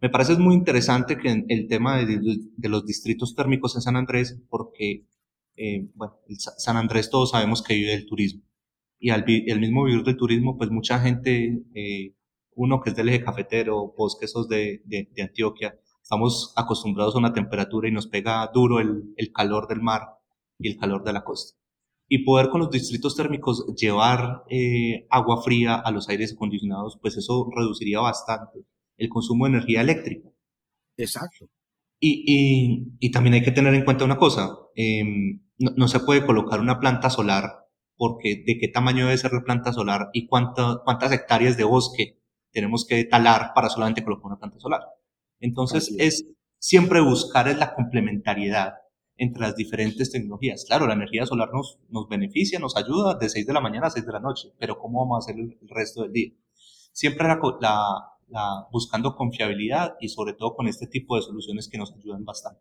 Me 0.00 0.10
parece 0.10 0.36
muy 0.36 0.54
interesante 0.54 1.16
que 1.16 1.44
el 1.48 1.68
tema 1.68 1.98
de, 1.98 2.68
los 2.68 2.86
distritos 2.86 3.34
térmicos 3.36 3.76
en 3.76 3.82
San 3.82 3.96
Andrés, 3.96 4.40
porque, 4.48 5.06
eh, 5.56 5.88
bueno, 5.94 6.18
San 6.38 6.76
Andrés 6.76 7.10
todos 7.10 7.30
sabemos 7.30 7.62
que 7.62 7.74
vive 7.74 7.92
del 7.92 8.06
turismo. 8.06 8.42
Y 8.98 9.10
al 9.10 9.24
el 9.28 9.60
mismo 9.60 9.84
vivir 9.84 10.02
del 10.04 10.16
turismo, 10.16 10.56
pues 10.58 10.70
mucha 10.70 10.98
gente, 11.00 11.62
eh, 11.74 12.14
uno 12.54 12.80
que 12.80 12.90
es 12.90 12.96
del 12.96 13.08
eje 13.10 13.22
cafetero, 13.24 13.94
vos 13.96 14.16
que 14.20 14.28
sos 14.28 14.48
de, 14.48 14.82
de, 14.86 15.08
de, 15.14 15.22
Antioquia, 15.22 15.78
estamos 16.02 16.52
acostumbrados 16.56 17.14
a 17.14 17.18
una 17.18 17.32
temperatura 17.32 17.88
y 17.88 17.92
nos 17.92 18.06
pega 18.08 18.50
duro 18.52 18.80
el, 18.80 19.14
el 19.16 19.32
calor 19.32 19.68
del 19.68 19.82
mar 19.82 20.02
y 20.58 20.68
el 20.68 20.78
calor 20.78 21.04
de 21.04 21.12
la 21.12 21.24
costa 21.24 21.61
y 22.14 22.24
poder 22.24 22.50
con 22.50 22.60
los 22.60 22.70
distritos 22.70 23.16
térmicos 23.16 23.64
llevar 23.74 24.44
eh, 24.50 25.06
agua 25.08 25.42
fría 25.42 25.76
a 25.76 25.90
los 25.90 26.10
aires 26.10 26.34
acondicionados, 26.34 26.98
pues 27.00 27.16
eso 27.16 27.48
reduciría 27.56 28.00
bastante 28.00 28.66
el 28.98 29.08
consumo 29.08 29.46
de 29.46 29.52
energía 29.52 29.80
eléctrica. 29.80 30.28
Exacto. 30.98 31.48
Y, 31.98 32.22
y, 32.26 32.96
y 33.00 33.10
también 33.12 33.32
hay 33.32 33.42
que 33.42 33.50
tener 33.50 33.72
en 33.72 33.86
cuenta 33.86 34.04
una 34.04 34.18
cosa, 34.18 34.58
eh, 34.76 35.02
no, 35.56 35.70
no, 35.74 35.88
se 35.88 36.00
puede 36.00 36.26
colocar 36.26 36.60
una 36.60 36.78
planta 36.78 37.08
solar 37.08 37.66
porque 37.96 38.44
de 38.46 38.58
qué 38.58 38.68
tamaño 38.68 39.06
debe 39.06 39.16
ser 39.16 39.32
la 39.32 39.42
planta 39.42 39.72
solar 39.72 40.10
y 40.12 40.26
cuánta, 40.26 40.82
cuántas 40.84 41.12
hectáreas 41.12 41.56
de 41.56 41.64
bosque 41.64 42.18
tenemos 42.50 42.84
que 42.86 43.04
talar 43.04 43.52
para 43.54 43.70
solamente 43.70 44.04
colocar 44.04 44.26
una 44.26 44.38
planta 44.38 44.58
solar. 44.58 44.82
Entonces 45.40 45.88
es. 45.96 45.98
es 45.98 46.26
siempre 46.58 47.00
buscar 47.00 47.48
es 47.48 47.56
la 47.56 47.72
complementariedad 47.72 48.81
entre 49.22 49.42
las 49.42 49.54
diferentes 49.54 50.10
tecnologías. 50.10 50.64
Claro, 50.64 50.88
la 50.88 50.94
energía 50.94 51.24
solar 51.26 51.50
nos, 51.52 51.78
nos 51.88 52.08
beneficia, 52.08 52.58
nos 52.58 52.76
ayuda 52.76 53.14
de 53.14 53.28
6 53.28 53.46
de 53.46 53.52
la 53.52 53.60
mañana 53.60 53.86
a 53.86 53.90
6 53.90 54.04
de 54.04 54.12
la 54.12 54.18
noche, 54.18 54.48
pero 54.58 54.76
¿cómo 54.78 54.98
vamos 54.98 55.16
a 55.16 55.30
hacer 55.30 55.40
el, 55.40 55.56
resto 55.68 56.02
del 56.02 56.12
día? 56.12 56.32
Siempre 56.90 57.28
la, 57.28 57.38
la, 58.28 58.66
buscando 58.72 59.14
confiabilidad 59.14 59.94
y 60.00 60.08
sobre 60.08 60.32
todo 60.32 60.56
con 60.56 60.66
este 60.66 60.88
tipo 60.88 61.14
de 61.14 61.22
soluciones 61.22 61.68
que 61.68 61.78
nos 61.78 61.92
ayudan 61.92 62.24
bastante. 62.24 62.60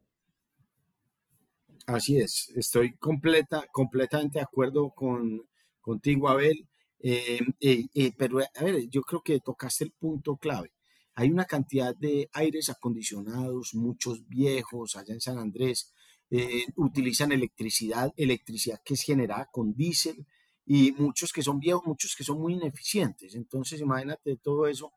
Así 1.88 2.18
es, 2.18 2.54
estoy 2.56 2.96
completa, 2.98 3.66
completamente 3.72 4.38
de 4.38 4.44
acuerdo 4.44 4.92
con, 4.92 5.42
contigo, 5.82 6.30
Abel. 6.30 6.70
Eh, 7.00 7.40
eh, 7.60 7.86
eh, 7.96 8.12
pero, 8.16 8.38
a 8.38 8.64
ver, 8.64 8.88
yo 8.88 9.02
creo 9.02 9.24
que 9.24 9.40
tocaste 9.40 9.86
el 9.86 9.94
punto 9.94 10.38
clave. 10.38 10.72
Hay 11.16 11.32
una 11.32 11.46
cantidad 11.46 11.96
de 11.96 12.30
aires 12.34 12.70
acondicionados, 12.70 13.74
muchos 13.74 14.28
viejos 14.28 14.96
allá 14.96 15.16
en 15.16 15.22
San 15.22 15.40
Andrés, 15.40 15.92
eh, 16.32 16.66
utilizan 16.78 17.34
electricidad, 17.34 18.14
electricidad 18.16 18.82
que 18.86 18.94
es 18.94 19.02
generada 19.04 19.50
con 19.52 19.74
diésel 19.76 20.26
y 20.66 20.94
muchos 20.94 21.34
que 21.34 21.42
son 21.44 21.60
viejos, 21.60 21.86
muchos 21.86 22.16
que 22.16 22.24
son 22.24 22.40
muy 22.40 22.54
ineficientes. 22.54 23.36
Entonces, 23.36 23.82
imagínate 23.82 24.38
todo 24.38 24.68
eso, 24.68 24.94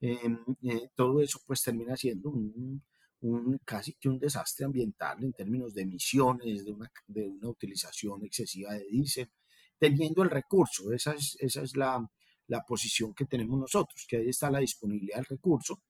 em, 0.00 0.38
eh, 0.62 0.90
todo 0.94 1.22
eso 1.22 1.40
pues 1.46 1.62
termina 1.62 1.96
siendo 1.96 2.28
un, 2.30 2.82
un, 3.20 3.58
casi 3.64 3.94
que 3.94 4.08
un 4.10 4.18
desastre 4.18 4.66
ambiental 4.66 5.24
en 5.24 5.32
términos 5.32 5.72
de 5.74 5.82
emisiones, 5.82 6.64
de 6.64 6.72
una, 6.72 6.92
de 7.06 7.26
una 7.26 7.48
utilización 7.48 8.24
excesiva 8.24 8.74
de 8.74 8.84
diésel, 8.90 9.30
teniendo 9.78 10.22
el 10.22 10.30
recurso. 10.30 10.92
Esa 10.92 11.14
es, 11.14 11.36
esa 11.40 11.62
es 11.62 11.74
la, 11.76 12.06
la 12.48 12.62
posición 12.64 13.14
que 13.14 13.24
tenemos 13.24 13.58
nosotros, 13.58 14.06
que 14.08 14.18
ahí 14.18 14.28
está 14.28 14.50
la 14.50 14.60
disponibilidad 14.60 15.16
del 15.16 15.26
recurso 15.26 15.82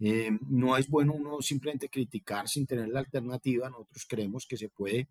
eh, 0.00 0.30
no 0.48 0.76
es 0.76 0.88
bueno 0.88 1.14
uno 1.14 1.42
simplemente 1.42 1.88
criticar 1.88 2.48
sin 2.48 2.66
tener 2.66 2.88
la 2.88 3.00
alternativa. 3.00 3.68
Nosotros 3.68 4.06
creemos 4.08 4.46
que 4.46 4.56
se 4.56 4.68
puede 4.68 5.08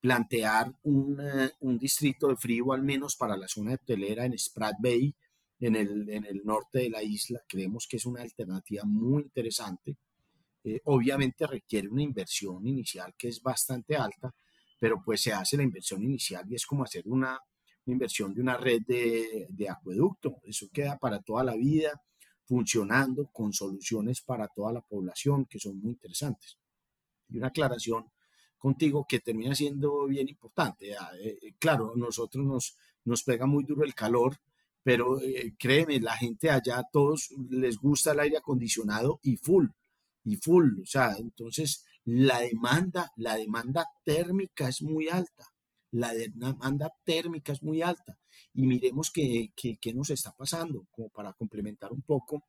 plantear 0.00 0.72
un, 0.84 1.18
eh, 1.20 1.50
distrito 1.78 2.28
de 2.28 2.36
frío, 2.36 2.72
al 2.72 2.82
menos 2.82 3.16
para 3.16 3.36
la 3.36 3.48
zona 3.48 3.74
hotelera 3.74 4.24
en 4.24 4.38
Sprat 4.38 4.76
Bay, 4.80 5.14
en 5.60 5.76
el, 5.76 6.08
en 6.10 6.24
el 6.24 6.42
norte 6.44 6.80
de 6.80 6.90
la 6.90 7.02
isla. 7.02 7.40
Creemos 7.48 7.86
que 7.88 7.96
es 7.96 8.06
una 8.06 8.22
alternativa 8.22 8.84
muy 8.84 9.22
interesante. 9.22 9.96
eh, 10.64 10.80
obviamente 10.84 11.46
requiere 11.46 11.88
una 11.88 12.02
inversión 12.02 12.66
inicial 12.66 13.14
que 13.18 13.28
es 13.28 13.42
bastante 13.42 13.96
alta, 13.96 14.32
pero 14.78 15.02
pues 15.04 15.20
se 15.22 15.32
hace 15.32 15.56
la 15.56 15.64
inversión 15.64 16.02
inicial 16.02 16.44
y 16.50 16.54
es 16.56 16.66
como 16.66 16.84
hacer 16.84 17.04
una, 17.06 17.38
inversión 17.86 18.32
de 18.34 18.40
una 18.40 18.56
red 18.56 18.82
de, 18.86 19.46
de 19.50 19.68
acueducto. 19.68 20.36
Eso 20.44 20.68
queda 20.72 20.98
para 20.98 21.20
toda 21.20 21.42
la 21.44 21.56
vida 21.56 22.00
funcionando 22.44 23.28
con 23.32 23.52
soluciones 23.52 24.20
para 24.20 24.48
toda 24.48 24.72
la 24.72 24.80
población 24.80 25.46
que 25.46 25.58
son 25.58 25.80
muy 25.80 25.92
interesantes. 25.92 26.58
Y 27.28 27.38
una 27.38 27.48
aclaración 27.48 28.10
contigo 28.58 29.06
que 29.08 29.20
termina 29.20 29.54
siendo 29.54 30.06
bien 30.06 30.28
importante. 30.28 30.94
Ah, 30.96 31.10
eh, 31.20 31.38
eh, 31.42 31.54
claro, 31.58 31.94
nosotros 31.96 32.44
nos, 32.44 32.76
nos 33.04 33.22
pega 33.24 33.46
muy 33.46 33.64
duro 33.64 33.84
el 33.84 33.94
calor, 33.94 34.36
pero 34.82 35.20
eh, 35.20 35.54
créeme, 35.58 36.00
la 36.00 36.16
gente 36.16 36.50
allá, 36.50 36.78
a 36.78 36.88
todos 36.90 37.30
les 37.50 37.78
gusta 37.78 38.12
el 38.12 38.20
aire 38.20 38.36
acondicionado 38.38 39.18
y 39.22 39.36
full, 39.36 39.66
y 40.24 40.36
full. 40.36 40.80
O 40.80 40.86
sea, 40.86 41.16
entonces 41.18 41.84
la 42.04 42.40
demanda, 42.40 43.10
la 43.16 43.36
demanda 43.36 43.86
térmica 44.04 44.68
es 44.68 44.82
muy 44.82 45.08
alta. 45.08 45.51
La 45.92 46.14
demanda 46.14 46.90
térmica 47.04 47.52
es 47.52 47.62
muy 47.62 47.82
alta. 47.82 48.18
Y 48.54 48.66
miremos 48.66 49.10
qué, 49.10 49.52
qué, 49.54 49.94
nos 49.94 50.10
está 50.10 50.34
pasando, 50.34 50.86
como 50.90 51.10
para 51.10 51.32
complementar 51.34 51.92
un 51.92 52.02
poco 52.02 52.44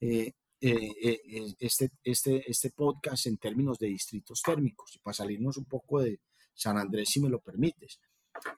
eh, 0.00 0.32
eh, 0.60 0.92
eh, 1.02 1.54
este, 1.58 1.90
este, 2.02 2.50
este 2.50 2.70
podcast 2.70 3.26
en 3.26 3.38
términos 3.38 3.78
de 3.78 3.88
distritos 3.88 4.42
térmicos 4.42 4.94
y 4.96 4.98
para 4.98 5.14
salirnos 5.14 5.56
un 5.56 5.64
poco 5.64 6.00
de 6.00 6.20
San 6.54 6.78
Andrés, 6.78 7.08
si 7.10 7.20
me 7.20 7.28
lo 7.28 7.40
permites. 7.40 8.00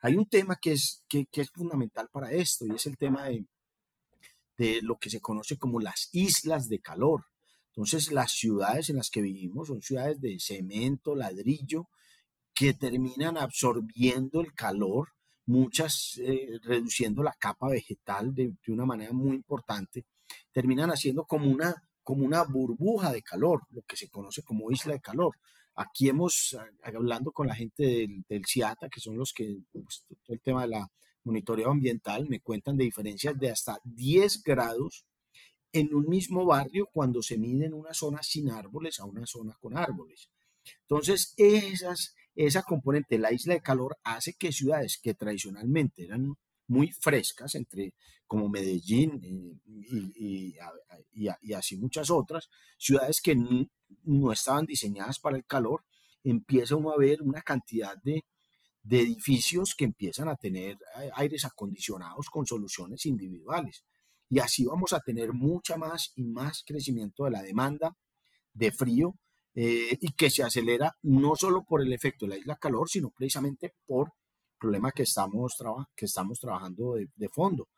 Hay 0.02 0.16
un 0.16 0.28
tema 0.28 0.56
que 0.60 0.72
es, 0.72 1.04
que, 1.08 1.26
es 1.32 1.50
fundamental 1.50 2.08
para 2.12 2.32
esto 2.32 2.66
y 2.66 2.74
es 2.74 2.86
el 2.86 2.96
tema 2.96 3.24
de, 3.28 3.46
de 4.56 4.82
lo 4.82 4.98
que 4.98 5.10
se 5.10 5.20
conoce 5.20 5.56
como 5.56 5.80
las 5.80 6.08
islas 6.12 6.68
de 6.68 6.80
calor. 6.80 7.26
Entonces, 7.68 8.10
las 8.10 8.32
ciudades 8.32 8.90
en 8.90 8.96
las 8.96 9.10
que 9.10 9.20
vivimos 9.20 9.68
son 9.68 9.82
ciudades 9.82 10.20
de 10.20 10.38
cemento, 10.40 11.14
ladrillo, 11.14 11.88
que 12.56 12.74
terminan 12.74 13.36
absorbiendo 13.38 14.40
el 14.40 14.52
calor, 14.54 15.10
muchas 15.44 16.20
reduciendo 16.62 17.22
la 17.22 17.34
capa 17.38 17.68
vegetal 17.68 18.34
de, 18.34 18.54
de, 18.66 18.72
una 18.72 18.86
manera 18.86 19.12
muy 19.12 19.36
importante, 19.36 20.06
terminan 20.52 20.90
haciendo 20.90 21.24
como 21.24 21.48
una 21.48 21.86
como 22.06 22.24
una 22.24 22.44
burbuja 22.44 23.12
de 23.12 23.20
calor, 23.20 23.62
lo 23.70 23.82
que 23.82 23.96
se 23.96 24.08
conoce 24.08 24.44
como 24.44 24.70
isla 24.70 24.92
de 24.92 25.00
calor. 25.00 25.34
Aquí 25.74 26.08
hemos, 26.08 26.56
hablando 26.84 27.32
con 27.32 27.48
la 27.48 27.54
gente 27.56 27.82
del, 27.82 28.24
del 28.28 28.46
CIATA, 28.46 28.88
que 28.88 29.00
son 29.00 29.18
los 29.18 29.32
que, 29.32 29.58
pues, 29.72 30.04
todo 30.22 30.34
el 30.34 30.40
tema 30.40 30.62
de 30.62 30.68
la 30.68 30.88
monitoreo 31.24 31.68
ambiental, 31.68 32.28
me 32.28 32.38
cuentan 32.38 32.76
de 32.76 32.84
diferencias 32.84 33.36
de 33.36 33.50
hasta 33.50 33.80
10 33.82 34.44
grados 34.44 35.04
en 35.72 35.92
un 35.92 36.08
mismo 36.08 36.46
barrio 36.46 36.88
cuando 36.92 37.20
se 37.22 37.38
mide 37.38 37.66
en 37.66 37.74
una 37.74 37.92
zona 37.92 38.22
sin 38.22 38.50
árboles 38.50 39.00
a 39.00 39.04
una 39.04 39.26
zona 39.26 39.56
con 39.60 39.76
árboles. 39.76 40.30
Entonces, 40.82 41.34
esas, 41.36 42.14
esa 42.37 42.62
componente, 42.62 43.18
la 43.18 43.33
isla 43.33 43.55
de 43.55 43.62
calor, 43.62 43.96
hace 44.05 44.35
que 44.35 44.53
ciudades 44.53 44.99
que 45.03 45.14
tradicionalmente 45.14 46.05
eran 46.05 46.35
muy 46.68 46.92
frescas, 46.92 47.55
entre 47.55 47.94
como 48.27 48.49
Medellín 48.49 49.61
eh, 49.72 50.57
y, 51.12 51.53
así 51.55 51.77
muchas 51.77 52.11
otras, 52.11 52.49
ciudades 52.77 53.20
que 53.20 53.37
no, 53.37 54.33
estaban 54.33 54.66
diseñadas 54.66 55.18
para 55.18 55.37
el 55.37 55.46
calor, 55.46 55.85
empieza 56.25 56.75
a 56.75 56.99
ver 56.99 57.22
una 57.22 57.40
cantidad 57.40 57.96
de, 58.03 58.25
de 58.83 59.01
edificios 59.01 59.75
que 59.75 59.85
empiezan 59.85 60.29
a 60.29 60.37
tener 60.37 60.77
aires 61.14 61.44
acondicionados 61.44 62.29
con 62.29 62.46
soluciones 62.46 63.07
individuales. 63.07 63.85
Y 64.29 64.40
así 64.40 64.64
vamos 64.64 64.92
a 64.92 65.01
tener 65.01 65.33
mucha 65.33 65.77
más 65.77 66.12
y 66.16 66.25
más 66.25 66.64
crecimiento 66.66 67.25
de 67.25 67.31
la 67.31 67.42
demanda 67.42 67.96
de 68.53 68.72
frío 68.72 69.14
eh, 69.58 69.96
y 70.02 70.12
que 70.12 70.28
se 70.28 70.42
acelera 70.42 70.94
no 71.04 71.34
solo 71.34 71.64
por 71.64 71.80
el 71.80 71.90
efecto 71.90 72.26
de 72.26 72.30
la 72.30 72.36
isla 72.36 72.56
calor, 72.56 72.90
sino 72.90 73.10
precisamente 73.10 73.72
por 73.86 74.12
problema 74.58 74.92
que 74.92 75.04
estamos, 75.04 75.56
que 75.96 76.04
estamos 76.04 76.38
trabajando 76.38 76.94
de, 76.94 77.28
fondo, 77.30 77.68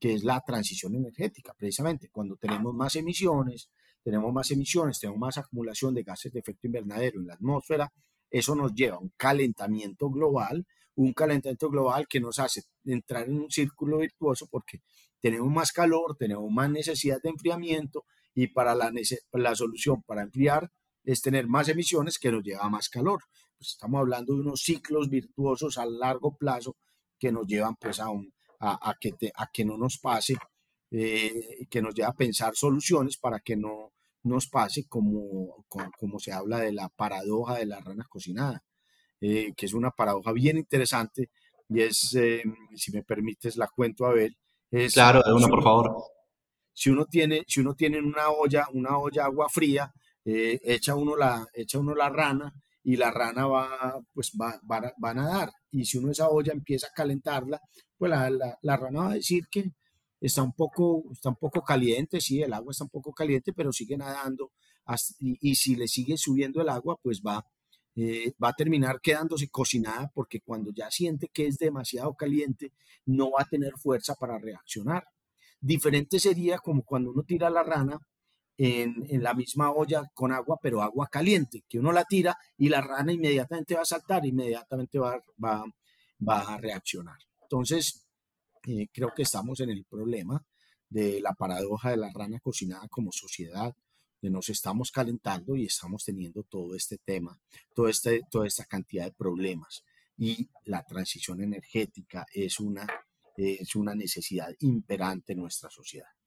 que 0.00 0.14
es 0.14 0.24
la 0.24 0.40
transición 0.40 0.96
energética, 0.96 1.54
precisamente. 1.56 2.08
Cuando 2.10 2.36
tenemos 2.36 2.74
más 2.74 2.96
emisiones, 2.96 3.70
tenemos 4.02 4.32
más 4.32 4.50
emisiones, 4.50 4.98
tenemos 4.98 5.20
más 5.20 5.38
acumulación 5.38 5.94
de 5.94 6.02
gases 6.02 6.32
de 6.32 6.40
efecto 6.40 6.66
invernadero 6.66 7.20
en 7.20 7.28
la 7.28 7.34
atmósfera, 7.34 7.92
eso 8.28 8.56
nos 8.56 8.74
lleva 8.74 8.96
a 8.96 9.00
un 9.00 9.12
calentamiento 9.16 10.10
global, 10.10 10.66
un 10.96 11.12
calentamiento 11.12 11.70
global 11.70 12.08
que 12.08 12.18
nos 12.18 12.40
hace 12.40 12.64
entrar 12.84 13.28
en 13.28 13.38
un 13.42 13.50
círculo 13.50 13.98
virtuoso 13.98 14.48
porque 14.50 14.80
tenemos 15.20 15.48
más 15.52 15.70
calor, 15.70 16.16
tenemos 16.18 16.50
más 16.50 16.68
necesidad 16.68 17.22
de 17.22 17.30
enfriamiento 17.30 18.06
y 18.34 18.48
para 18.48 18.74
la, 18.74 18.92
la 19.32 19.54
solución 19.54 20.02
para 20.02 20.22
enfriar 20.22 20.68
es 21.08 21.22
tener 21.22 21.46
más 21.46 21.66
emisiones 21.70 22.18
que 22.18 22.30
nos 22.30 22.42
lleva 22.44 22.64
a 22.64 22.68
más 22.68 22.90
calor. 22.90 23.22
Pues 23.56 23.70
estamos 23.70 24.00
hablando 24.00 24.34
de 24.34 24.40
unos 24.40 24.60
ciclos 24.60 25.08
virtuosos 25.08 25.78
a 25.78 25.86
largo 25.86 26.36
plazo 26.36 26.76
que 27.18 27.32
nos 27.32 27.46
llevan 27.46 27.76
pues 27.76 27.98
a, 27.98 28.08
a, 28.60 28.94
que, 29.00 29.14
a 29.34 29.50
que 29.50 29.64
no 29.64 29.78
nos 29.78 29.96
pase, 29.98 30.36
eh, 30.90 31.66
que 31.70 31.80
nos 31.80 31.94
lleva 31.94 32.10
a 32.10 32.14
pensar 32.14 32.54
soluciones 32.54 33.16
para 33.16 33.40
que 33.40 33.56
no 33.56 33.94
nos 34.24 34.48
pase 34.48 34.86
como, 34.86 35.64
como, 35.66 36.18
se 36.18 36.30
habla 36.30 36.58
de 36.58 36.72
la 36.72 36.90
paradoja 36.90 37.56
de 37.56 37.64
la 37.64 37.80
rana 37.80 38.04
cocinada, 38.06 38.62
eh, 39.22 39.54
que 39.56 39.64
es 39.64 39.72
una 39.72 39.90
paradoja 39.90 40.32
bien 40.32 40.58
interesante 40.58 41.30
y 41.70 41.80
es, 41.80 42.14
eh, 42.16 42.42
si 42.74 42.92
me 42.92 43.02
permites, 43.02 43.56
la 43.56 43.68
cuento 43.68 44.04
a 44.04 44.12
ver. 44.12 44.36
Es, 44.70 44.92
claro, 44.92 45.22
de 45.24 45.32
una, 45.32 45.48
por 45.48 45.62
favor. 45.62 46.02
Si 46.74 46.90
uno 46.90 47.06
tiene, 47.06 47.44
si 47.48 47.60
uno 47.60 47.74
tiene 47.74 47.98
una 47.98 48.28
olla, 48.28 48.66
una 48.74 48.98
olla 48.98 49.24
agua 49.24 49.48
fría, 49.48 49.90
echa, 50.64 50.94
uno 50.94 51.16
la, 51.16 51.46
echa 51.54 51.78
uno 51.78 51.94
la 51.94 52.08
rana 52.08 52.52
y 52.82 52.96
la 52.96 53.10
rana 53.10 53.46
va, 53.46 54.00
pues 54.12 54.32
va, 54.40 54.60
va, 54.70 54.92
a 55.10 55.14
nadar. 55.14 55.52
Y 55.70 55.84
si 55.84 55.98
uno 55.98 56.10
esa 56.10 56.28
olla 56.28 56.52
empieza 56.52 56.88
a 56.88 56.94
calentarla, 56.94 57.60
pues 57.96 58.10
la, 58.10 58.58
la, 58.62 58.76
rana 58.76 59.00
va 59.00 59.10
a 59.10 59.14
decir 59.14 59.44
que 59.50 59.72
está 60.20 60.42
un, 60.42 60.52
poco, 60.52 61.04
está 61.12 61.28
un 61.28 61.36
poco 61.36 61.62
caliente, 61.62 62.20
sí, 62.20 62.42
el 62.42 62.52
agua 62.52 62.72
está 62.72 62.84
un 62.84 62.90
poco 62.90 63.12
caliente, 63.12 63.52
pero 63.52 63.72
sigue 63.72 63.96
nadando. 63.96 64.52
y, 65.20 65.54
si 65.54 65.76
le 65.76 65.86
sigue 65.86 66.16
subiendo 66.16 66.62
el 66.62 66.68
agua, 66.68 66.96
pues 67.02 67.20
va, 67.20 67.44
eh, 67.94 68.32
va 68.42 68.50
a 68.50 68.54
terminar 68.54 69.00
quedándose 69.00 69.48
cocinada 69.48 70.10
porque 70.14 70.40
cuando 70.40 70.70
ya 70.72 70.90
siente 70.90 71.28
que 71.28 71.46
es 71.46 71.58
demasiado 71.58 72.14
caliente, 72.14 72.72
no 73.06 73.32
va 73.32 73.42
a 73.42 73.48
tener 73.48 73.72
fuerza 73.76 74.14
para 74.14 74.38
reaccionar. 74.38 75.04
Diferente 75.60 76.20
sería 76.20 76.58
como 76.58 76.84
cuando 76.84 77.10
uno 77.10 77.22
tira 77.24 77.50
la 77.50 77.64
rana 77.64 77.98
en, 78.58 79.22
la 79.22 79.34
misma 79.34 79.70
olla 79.70 80.10
con 80.12 80.32
agua, 80.32 80.58
pero 80.60 80.82
agua 80.82 81.08
caliente, 81.08 81.64
que 81.68 81.78
uno 81.78 81.92
la 81.92 82.04
tira 82.04 82.36
y 82.58 82.68
la 82.68 82.80
rana 82.80 83.12
inmediatamente 83.12 83.76
va 83.76 83.82
a 83.82 83.86
saltar, 83.86 84.26
inmediatamente 84.26 84.98
va, 84.98 85.22
va, 85.42 85.64
va 86.28 86.40
a 86.40 86.58
reaccionar. 86.58 87.18
Entonces, 87.42 88.04
eh, 88.66 88.88
creo 88.92 89.12
que 89.14 89.22
estamos 89.22 89.60
en 89.60 89.70
el 89.70 89.84
problema 89.84 90.44
de 90.88 91.20
la 91.20 91.34
paradoja 91.34 91.90
de 91.90 91.98
la 91.98 92.10
rana 92.12 92.40
cocinada 92.40 92.88
como 92.88 93.12
sociedad, 93.12 93.74
de 94.20 94.30
nos 94.30 94.48
estamos 94.48 94.90
calentando 94.90 95.54
y 95.54 95.66
estamos 95.66 96.04
teniendo 96.04 96.42
todo 96.42 96.74
este 96.74 96.98
tema, 96.98 97.38
todo 97.72 97.88
este, 97.88 98.22
toda 98.28 98.48
esta 98.48 98.64
cantidad 98.64 99.04
de 99.04 99.12
problemas. 99.12 99.84
Y 100.16 100.48
la 100.64 100.82
transición 100.82 101.40
energética 101.40 102.26
es 102.34 102.58
una, 102.58 102.84
es 103.36 103.76
una 103.76 103.94
necesidad 103.94 104.52
imperante 104.58 105.34
en 105.34 105.38
nuestra 105.38 105.70
sociedad 105.70 106.17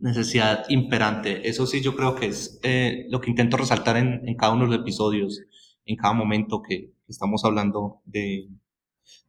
necesidad 0.00 0.64
imperante. 0.68 1.48
Eso 1.48 1.66
sí, 1.66 1.80
yo 1.80 1.94
creo 1.94 2.14
que 2.14 2.26
es 2.26 2.58
eh, 2.62 3.06
lo 3.10 3.20
que 3.20 3.30
intento 3.30 3.56
resaltar 3.56 3.96
en, 3.96 4.34
cada 4.36 4.52
uno 4.52 4.64
de 4.64 4.70
los 4.70 4.80
episodios, 4.80 5.42
en 5.84 5.96
cada 5.96 6.14
momento 6.14 6.62
que 6.62 6.92
estamos 7.08 7.44
hablando 7.44 8.00
de, 8.04 8.48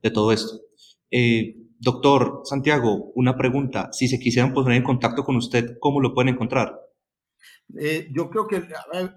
de 0.01 0.11
todo 0.11 0.31
esto. 0.31 0.61
Eh, 1.11 1.57
doctor 1.79 2.41
Santiago, 2.45 3.11
una 3.15 3.37
pregunta. 3.37 3.89
Si 3.91 4.07
se 4.07 4.19
quisieran 4.19 4.53
poner 4.53 4.77
en 4.77 4.83
contacto 4.83 5.23
con 5.23 5.35
usted, 5.35 5.77
¿cómo 5.79 5.99
lo 5.99 6.13
pueden 6.13 6.33
encontrar? 6.33 6.79
Eh, 7.79 8.09
yo 8.11 8.29
creo 8.29 8.47
que, 8.47 8.63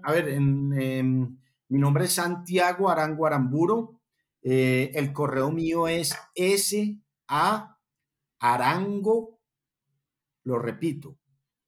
a 0.03 0.11
ver, 0.11 0.39
mi 0.39 1.79
nombre 1.79 2.05
es 2.05 2.11
Santiago 2.13 2.89
Arango 2.89 3.25
Aramburo. 3.25 4.01
el 4.41 5.13
correo 5.13 5.51
mío 5.51 5.87
es 5.87 6.15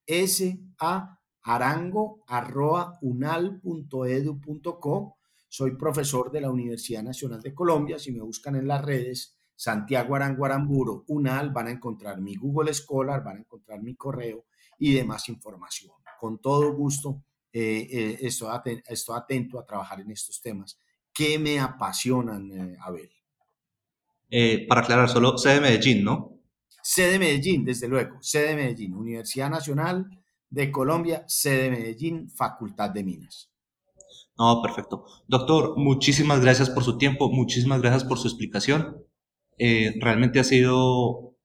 sa 0.07 1.19
arango, 1.43 2.23
lo 2.27 2.41
repito, 2.41 2.99
sarango.unal.edu.co. 3.01 5.17
Soy 5.49 5.77
profesor 5.77 6.29
de 6.31 6.41
la 6.41 6.51
Universidad 6.51 7.03
Nacional 7.03 7.41
de 7.41 7.53
Colombia. 7.53 7.97
Si 7.97 8.11
me 8.11 8.21
buscan 8.21 8.55
en 8.55 8.67
las 8.67 8.83
redes, 8.83 9.37
Santiago 9.55 10.15
Arango 10.15 10.45
Aramburo, 10.45 11.05
UNAL, 11.07 11.51
van 11.51 11.67
a 11.67 11.71
encontrar 11.71 12.19
mi 12.21 12.35
Google 12.35 12.73
Scholar, 12.73 13.23
van 13.23 13.37
a 13.37 13.39
encontrar 13.39 13.81
mi 13.81 13.95
correo 13.95 14.45
y 14.77 14.93
demás 14.93 15.29
información. 15.29 15.93
Con 16.19 16.39
todo 16.39 16.73
gusto, 16.73 17.23
eh, 17.51 17.87
eh, 17.91 18.19
estoy, 18.21 18.49
atento, 18.51 19.59
a 19.59 19.65
trabajar 19.65 20.01
en 20.01 20.11
estos 20.11 20.41
temas 20.41 20.79
que 21.11 21.39
me 21.39 21.59
apasionan, 21.59 22.51
eh, 22.51 22.77
Abel. 22.81 23.09
para 24.67 24.81
aclarar, 24.81 25.09
solo 25.09 25.37
sé 25.37 25.49
de 25.49 25.61
Medellín, 25.61 26.03
¿no? 26.03 26.36
Sede 26.89 27.19
Medellín, 27.19 27.65
desde 27.65 27.89
luego, 27.89 28.17
sede 28.21 28.55
Medellín, 28.55 28.95
Universidad 28.95 29.49
Nacional 29.49 30.05
de 30.49 30.71
Colombia, 30.71 31.25
sede 31.27 31.69
Medellín, 31.69 32.29
Facultad 32.29 32.91
de 32.91 33.03
Minas. 33.03 33.51
No, 34.37 34.61
perfecto. 34.61 35.03
Doctor, 35.27 35.73
muchísimas 35.75 36.39
gracias 36.39 36.69
por 36.69 36.85
su 36.85 36.97
tiempo, 36.97 37.29
muchísimas 37.29 37.81
gracias 37.81 38.05
por 38.05 38.17
su 38.17 38.29
explicación. 38.29 39.03
Eh, 39.57 39.95
realmente 39.99 40.39
ha 40.39 40.45
sido 40.45 41.35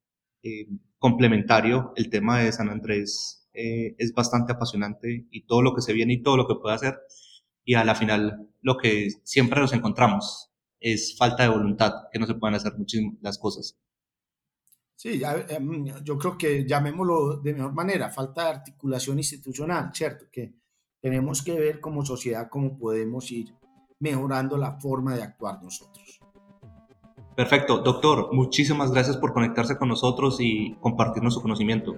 eh, 0.45 0.69
complementario 1.01 1.93
el 1.97 2.09
tema 2.09 2.39
de 2.39 2.53
San 2.53 2.69
Andrés. 2.69 3.49
Eh, 3.53 3.97
es 3.99 4.15
bastante 4.15 4.53
apasionante 4.53 5.27
y 5.29 5.45
todo 5.47 5.61
lo 5.61 5.75
que 5.75 5.83
se 5.83 5.93
viene 5.93 6.13
y 6.13 6.23
todo 6.23 6.37
lo 6.37 6.47
que 6.47 6.55
puede 6.55 6.77
hacer. 6.77 7.01
Y 7.65 7.75
a 7.75 7.83
la 7.83 7.97
final, 7.97 8.49
lo 8.61 8.77
que 8.77 9.09
siempre 9.25 9.61
nos 9.61 9.73
encontramos 9.73 10.53
es 10.79 11.17
falta 11.19 11.43
de 11.43 11.49
voluntad, 11.49 11.95
que 12.13 12.21
no 12.21 12.27
se 12.27 12.35
pueden 12.37 12.55
hacer 12.55 12.75
muchísimas 12.79 13.39
cosas. 13.39 13.77
Sí, 15.03 15.21
em, 15.49 15.87
yo 16.05 16.17
creo 16.17 16.39
que 16.39 16.65
llamémoslo 16.65 17.39
de 17.39 17.55
mejor 17.55 17.73
manera, 17.73 18.09
falta 18.09 18.45
de 18.45 18.51
articulación 18.51 19.19
institucional, 19.19 19.91
¿cierto? 19.93 20.27
Que 20.31 20.55
tenemos 21.01 21.43
que 21.43 21.59
ver 21.59 21.81
como 21.81 22.07
sociedad 22.07 22.49
cómo 22.49 22.79
podemos 22.79 23.33
ir 23.33 23.53
mejorando 23.99 24.57
la 24.57 24.79
forma 24.79 25.17
de 25.17 25.25
actuar 25.25 25.61
nosotros. 25.61 26.21
Perfecto, 27.35 27.79
doctor, 27.79 28.33
muchísimas 28.33 28.93
gracias 28.93 29.17
por 29.17 29.33
conectarse 29.33 29.77
con 29.77 29.89
nosotros 29.89 30.37
y 30.39 30.77
compartirnos 30.81 31.35
su 31.35 31.43
conocimiento. 31.43 31.97